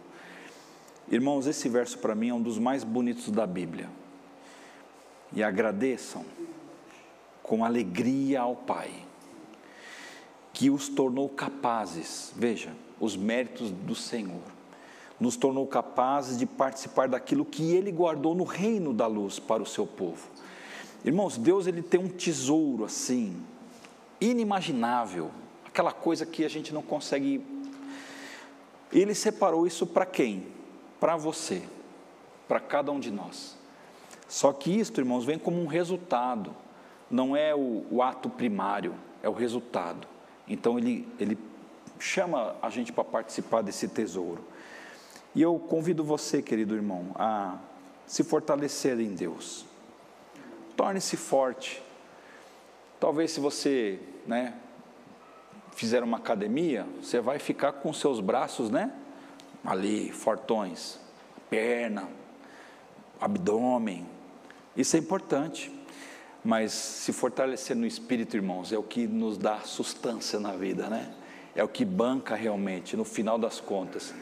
Irmãos, 1.09 1.47
esse 1.47 1.69
verso 1.69 1.99
para 1.99 2.15
mim 2.15 2.29
é 2.29 2.35
um 2.35 2.43
dos 2.43 2.59
mais 2.59 2.83
bonitos 2.83 3.31
da 3.31 3.47
Bíblia. 3.47 3.89
E 5.33 5.43
agradeçam 5.43 6.25
com 7.43 7.65
alegria 7.65 8.41
ao 8.41 8.57
Pai, 8.57 8.91
que 10.53 10.71
os 10.71 10.89
tornou 10.89 11.29
capazes, 11.29 12.33
veja, 12.35 12.73
os 12.99 13.17
méritos 13.17 13.71
do 13.71 13.95
Senhor, 13.95 14.43
nos 15.21 15.37
tornou 15.37 15.67
capazes 15.67 16.39
de 16.39 16.47
participar 16.47 17.09
daquilo 17.09 17.45
que 17.45 17.73
Ele 17.73 17.93
guardou 17.93 18.35
no 18.35 18.45
reino 18.45 18.93
da 18.93 19.07
luz 19.07 19.39
para 19.39 19.63
o 19.63 19.67
seu 19.67 19.87
povo. 19.87 20.29
Irmãos, 21.05 21.39
Deus 21.39 21.69
ele 21.69 21.83
tem 21.83 22.01
um 22.01 22.09
tesouro 22.09 22.85
assim, 22.85 23.37
inimaginável, 24.21 25.31
aquela 25.77 25.93
coisa 25.93 26.25
que 26.25 26.43
a 26.43 26.49
gente 26.49 26.73
não 26.73 26.81
consegue. 26.81 27.45
Ele 28.91 29.15
separou 29.15 29.67
isso 29.67 29.87
para 29.87 30.07
quem? 30.07 30.47
Para 30.99 31.17
você, 31.17 31.63
para 32.49 32.59
cada 32.59 32.91
um 32.91 32.99
de 32.99 33.11
nós. 33.11 33.59
Só 34.27 34.55
que 34.55 34.71
isto, 34.71 35.03
irmãos, 35.03 35.27
vem 35.27 35.39
como 35.39 35.61
um 35.61 35.67
resultado 35.67 36.57
não 37.11 37.37
é 37.37 37.55
o, 37.55 37.85
o 37.91 38.03
ato 38.03 38.31
primário, 38.31 38.95
é 39.23 39.29
o 39.29 39.33
resultado. 39.33 40.09
Então 40.49 40.79
ele, 40.79 41.07
ele 41.21 41.39
chama 42.01 42.57
a 42.63 42.71
gente 42.71 42.91
para 42.91 43.05
participar 43.05 43.61
desse 43.61 43.87
tesouro. 43.87 44.43
E 45.35 45.43
eu 45.43 45.59
convido 45.59 46.03
você, 46.03 46.41
querido 46.41 46.75
irmão, 46.75 47.11
a 47.17 47.59
se 48.07 48.25
fortalecer 48.25 48.99
em 48.99 49.15
Deus. 49.15 49.67
Torne-se 50.75 51.19
forte. 51.19 51.83
Talvez 52.99 53.31
se 53.33 53.41
você, 53.41 54.01
né, 54.27 54.55
fizer 55.77 56.03
uma 56.03 56.17
academia, 56.17 56.87
você 57.01 57.21
vai 57.21 57.39
ficar 57.39 57.73
com 57.73 57.93
seus 57.93 58.19
braços, 58.19 58.71
né, 58.71 58.91
ali, 59.63 60.11
fortões, 60.11 60.99
perna, 61.51 62.09
abdômen. 63.21 64.07
Isso 64.75 64.97
é 64.97 64.99
importante. 64.99 65.71
Mas 66.43 66.73
se 66.73 67.13
fortalecer 67.13 67.77
no 67.77 67.87
espírito, 67.87 68.37
irmãos, 68.37 68.73
é 68.73 68.79
o 68.79 68.83
que 68.83 69.07
nos 69.07 69.37
dá 69.37 69.61
sustância 69.61 70.39
na 70.39 70.53
vida, 70.53 70.89
né? 70.89 71.13
É 71.57 71.65
o 71.65 71.69
que 71.69 71.85
banca 71.85 72.37
realmente, 72.37 72.97
no 72.97 73.05
final 73.05 73.37
das 73.37 73.59
contas. 73.59 74.15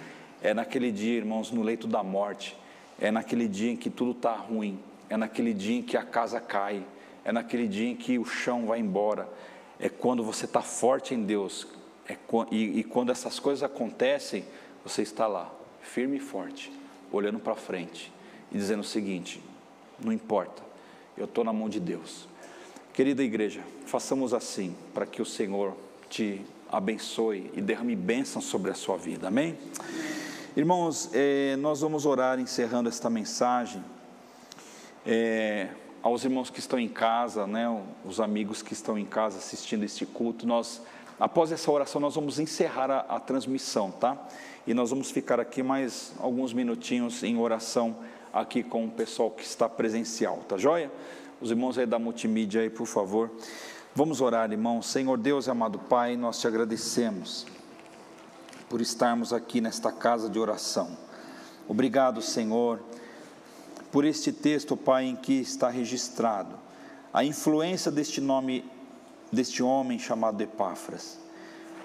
É 0.42 0.55
naquele 0.55 0.90
dia, 0.90 1.18
irmãos, 1.18 1.50
no 1.50 1.62
leito 1.62 1.86
da 1.86 2.02
morte. 2.02 2.57
É 2.98 3.11
naquele 3.11 3.46
dia 3.46 3.72
em 3.72 3.76
que 3.76 3.90
tudo 3.90 4.12
está 4.12 4.34
ruim. 4.34 4.80
É 5.11 5.18
naquele 5.18 5.52
dia 5.52 5.78
em 5.78 5.82
que 5.82 5.98
a 5.98 6.02
casa 6.02 6.40
cai. 6.40 6.82
É 7.24 7.30
naquele 7.30 7.68
dia 7.68 7.90
em 7.90 7.96
que 7.96 8.18
o 8.18 8.24
chão 8.24 8.66
vai 8.66 8.80
embora. 8.80 9.28
É 9.79 9.89
quando 9.89 10.22
você 10.22 10.45
está 10.45 10.62
forte 10.62 11.14
em 11.14 11.25
Deus. 11.25 11.66
É, 12.09 12.16
e, 12.51 12.81
e 12.81 12.85
quando 12.85 13.11
essas 13.11 13.39
coisas 13.39 13.62
acontecem, 13.62 14.45
você 14.85 15.03
está 15.03 15.27
lá, 15.27 15.51
firme 15.83 16.18
e 16.18 16.20
forte, 16.20 16.72
olhando 17.11 17.39
para 17.39 17.55
frente 17.55 18.12
e 18.53 18.59
dizendo 18.59 18.81
o 18.81 18.85
seguinte: 18.85 19.43
não 19.99 20.12
importa, 20.12 20.62
eu 21.16 21.25
estou 21.25 21.45
na 21.45 21.53
mão 21.53 21.68
de 21.68 21.81
Deus. 21.81 22.29
Querida 22.93 23.22
igreja, 23.22 23.62
façamos 23.87 24.33
assim 24.33 24.75
para 24.93 25.07
que 25.07 25.20
o 25.20 25.27
Senhor 25.27 25.77
te 26.09 26.45
abençoe 26.70 27.51
e 27.55 27.61
derrame 27.61 27.97
bênção 27.97 28.41
sobre 28.41 28.70
a 28.70 28.75
sua 28.75 28.97
vida, 28.97 29.29
amém? 29.29 29.57
Irmãos, 30.57 31.11
é, 31.12 31.57
nós 31.57 31.81
vamos 31.81 32.07
orar 32.07 32.39
encerrando 32.39 32.89
esta 32.89 33.11
mensagem. 33.11 33.83
É, 35.05 35.68
aos 36.05 36.22
irmãos 36.22 36.50
que 36.50 36.59
estão 36.59 36.78
em 36.78 36.86
casa, 36.86 37.46
né, 37.46 37.64
os 38.05 38.20
amigos 38.20 38.61
que 38.61 38.74
estão 38.74 38.98
em 38.98 39.07
casa 39.07 39.38
assistindo 39.38 39.84
este 39.84 40.05
culto, 40.05 40.46
nós, 40.46 40.82
após 41.18 41.50
essa 41.50 41.70
oração, 41.72 41.98
nós 41.98 42.14
vamos 42.14 42.38
encerrar 42.38 42.90
a, 42.90 42.98
a 43.16 43.18
transmissão, 43.18 43.90
tá? 43.90 44.18
E 44.66 44.74
nós 44.74 44.90
vamos 44.90 45.11
ficar 45.11 45.40
aqui 45.40 45.62
mais 45.62 46.12
alguns 46.20 46.52
minutinhos 46.52 47.22
em 47.22 47.38
oração 47.38 47.96
aqui 48.34 48.62
com 48.62 48.84
o 48.84 48.90
pessoal 48.90 49.30
que 49.30 49.42
está 49.42 49.66
presencial, 49.66 50.42
tá 50.46 50.59
joia? 50.59 50.92
Os 51.40 51.50
irmãos 51.50 51.78
aí 51.78 51.86
da 51.86 51.98
multimídia 51.98 52.61
aí, 52.61 52.68
por 52.68 52.86
favor. 52.86 53.30
Vamos 53.94 54.20
orar, 54.20 54.52
irmãos. 54.52 54.86
Senhor 54.86 55.16
Deus 55.16 55.46
e 55.46 55.50
amado 55.50 55.78
Pai, 55.78 56.18
nós 56.18 56.38
te 56.38 56.46
agradecemos 56.46 57.46
por 58.68 58.82
estarmos 58.82 59.32
aqui 59.32 59.59
nesta 59.59 59.90
casa 59.90 60.28
de 60.28 60.38
oração. 60.38 60.98
Obrigado, 61.66 62.20
Senhor, 62.20 62.78
por 63.95 64.05
este 64.05 64.32
texto, 64.32 64.76
Pai, 64.76 65.05
em 65.05 65.14
que 65.14 65.34
está 65.34 65.68
registrado 65.68 66.59
a 67.12 67.22
influência 67.22 67.92
deste 67.92 68.20
nome, 68.20 68.68
deste 69.30 69.62
homem 69.62 70.01
chamado 70.01 70.42
Epáfras. 70.42 71.16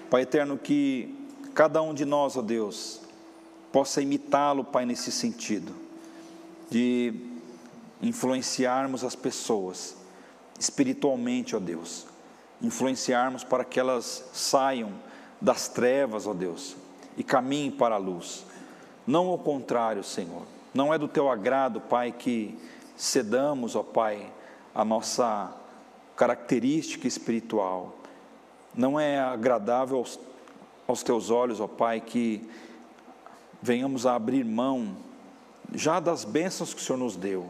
Pai 0.10 0.24
eterno, 0.24 0.58
que 0.58 1.16
cada 1.54 1.84
um 1.84 1.94
de 1.94 2.06
nós, 2.06 2.36
ó 2.36 2.42
Deus, 2.42 3.00
possa 3.72 4.02
imitá-lo, 4.02 4.64
Pai, 4.64 4.88
nesse 4.88 5.12
sentido 5.12 5.72
de 6.72 7.14
influenciarmos 8.02 9.04
as 9.04 9.16
pessoas 9.16 9.96
espiritualmente, 10.60 11.56
ó 11.56 11.60
Deus, 11.60 12.08
influenciarmos 12.60 13.44
para 13.44 13.64
que 13.64 13.80
elas 13.80 14.24
saiam 14.34 14.94
das 15.40 15.68
trevas, 15.68 16.26
ó 16.26 16.34
Deus, 16.34 16.76
e 17.16 17.24
caminhem 17.24 17.70
para 17.70 17.94
a 17.94 18.00
luz. 18.00 18.48
Não 19.06 19.28
ao 19.28 19.38
contrário, 19.38 20.04
Senhor. 20.04 20.58
Não 20.74 20.94
é 20.94 20.98
do 20.98 21.08
teu 21.08 21.30
agrado, 21.30 21.82
Pai, 21.82 22.12
que 22.12 22.58
cedamos, 22.96 23.76
ó 23.76 23.84
Pai, 23.84 24.32
a 24.74 24.86
nossa 24.86 25.54
característica 26.16 27.08
espiritual. 27.08 27.96
Não 28.76 29.00
é 29.00 29.20
agradável 29.20 29.98
aos, 29.98 30.20
aos 30.88 31.02
teus 31.02 31.30
olhos, 31.30 31.60
ó 31.60 31.68
Pai, 31.68 32.02
que 32.02 32.48
venhamos 33.62 34.06
a 34.06 34.16
abrir 34.16 34.46
mão 34.46 34.96
já 35.74 36.00
das 36.00 36.24
bênçãos 36.24 36.74
que 36.74 36.82
o 36.82 36.84
Senhor 36.84 36.98
nos 36.98 37.16
deu, 37.16 37.50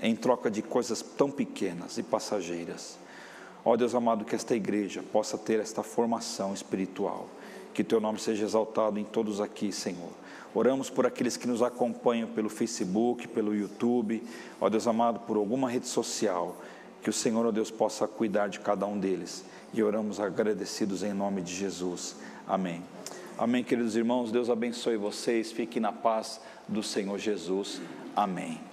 em 0.00 0.16
troca 0.16 0.50
de 0.50 0.62
coisas 0.62 1.02
tão 1.02 1.30
pequenas 1.30 1.98
e 1.98 2.02
passageiras. 2.02 2.98
Ó 3.64 3.76
Deus 3.76 3.94
amado, 3.94 4.24
que 4.24 4.34
esta 4.34 4.54
igreja 4.54 5.02
possa 5.12 5.36
ter 5.36 5.60
esta 5.60 5.82
formação 5.82 6.54
espiritual, 6.54 7.28
que 7.74 7.84
teu 7.84 8.00
nome 8.00 8.18
seja 8.18 8.44
exaltado 8.44 8.98
em 8.98 9.04
todos 9.04 9.40
aqui, 9.40 9.70
Senhor. 9.70 10.10
Oramos 10.54 10.90
por 10.90 11.06
aqueles 11.06 11.36
que 11.36 11.46
nos 11.46 11.62
acompanham 11.62 12.28
pelo 12.28 12.48
Facebook, 12.48 13.28
pelo 13.28 13.54
YouTube, 13.54 14.22
ó 14.60 14.68
Deus 14.68 14.86
amado, 14.86 15.20
por 15.20 15.36
alguma 15.36 15.70
rede 15.70 15.86
social, 15.86 16.56
que 17.02 17.08
o 17.08 17.12
Senhor, 17.12 17.46
ó 17.46 17.52
Deus, 17.52 17.70
possa 17.70 18.08
cuidar 18.08 18.48
de 18.48 18.58
cada 18.60 18.86
um 18.86 18.98
deles. 18.98 19.44
E 19.72 19.82
oramos 19.82 20.18
agradecidos 20.18 21.02
em 21.02 21.12
nome 21.12 21.42
de 21.42 21.54
Jesus. 21.54 22.16
Amém. 22.46 22.82
Amém, 23.38 23.62
queridos 23.62 23.94
irmãos. 23.94 24.32
Deus 24.32 24.50
abençoe 24.50 24.96
vocês. 24.96 25.52
Fiquem 25.52 25.80
na 25.80 25.92
paz 25.92 26.40
do 26.68 26.82
Senhor 26.82 27.16
Jesus. 27.18 27.80
Amém. 28.14 28.69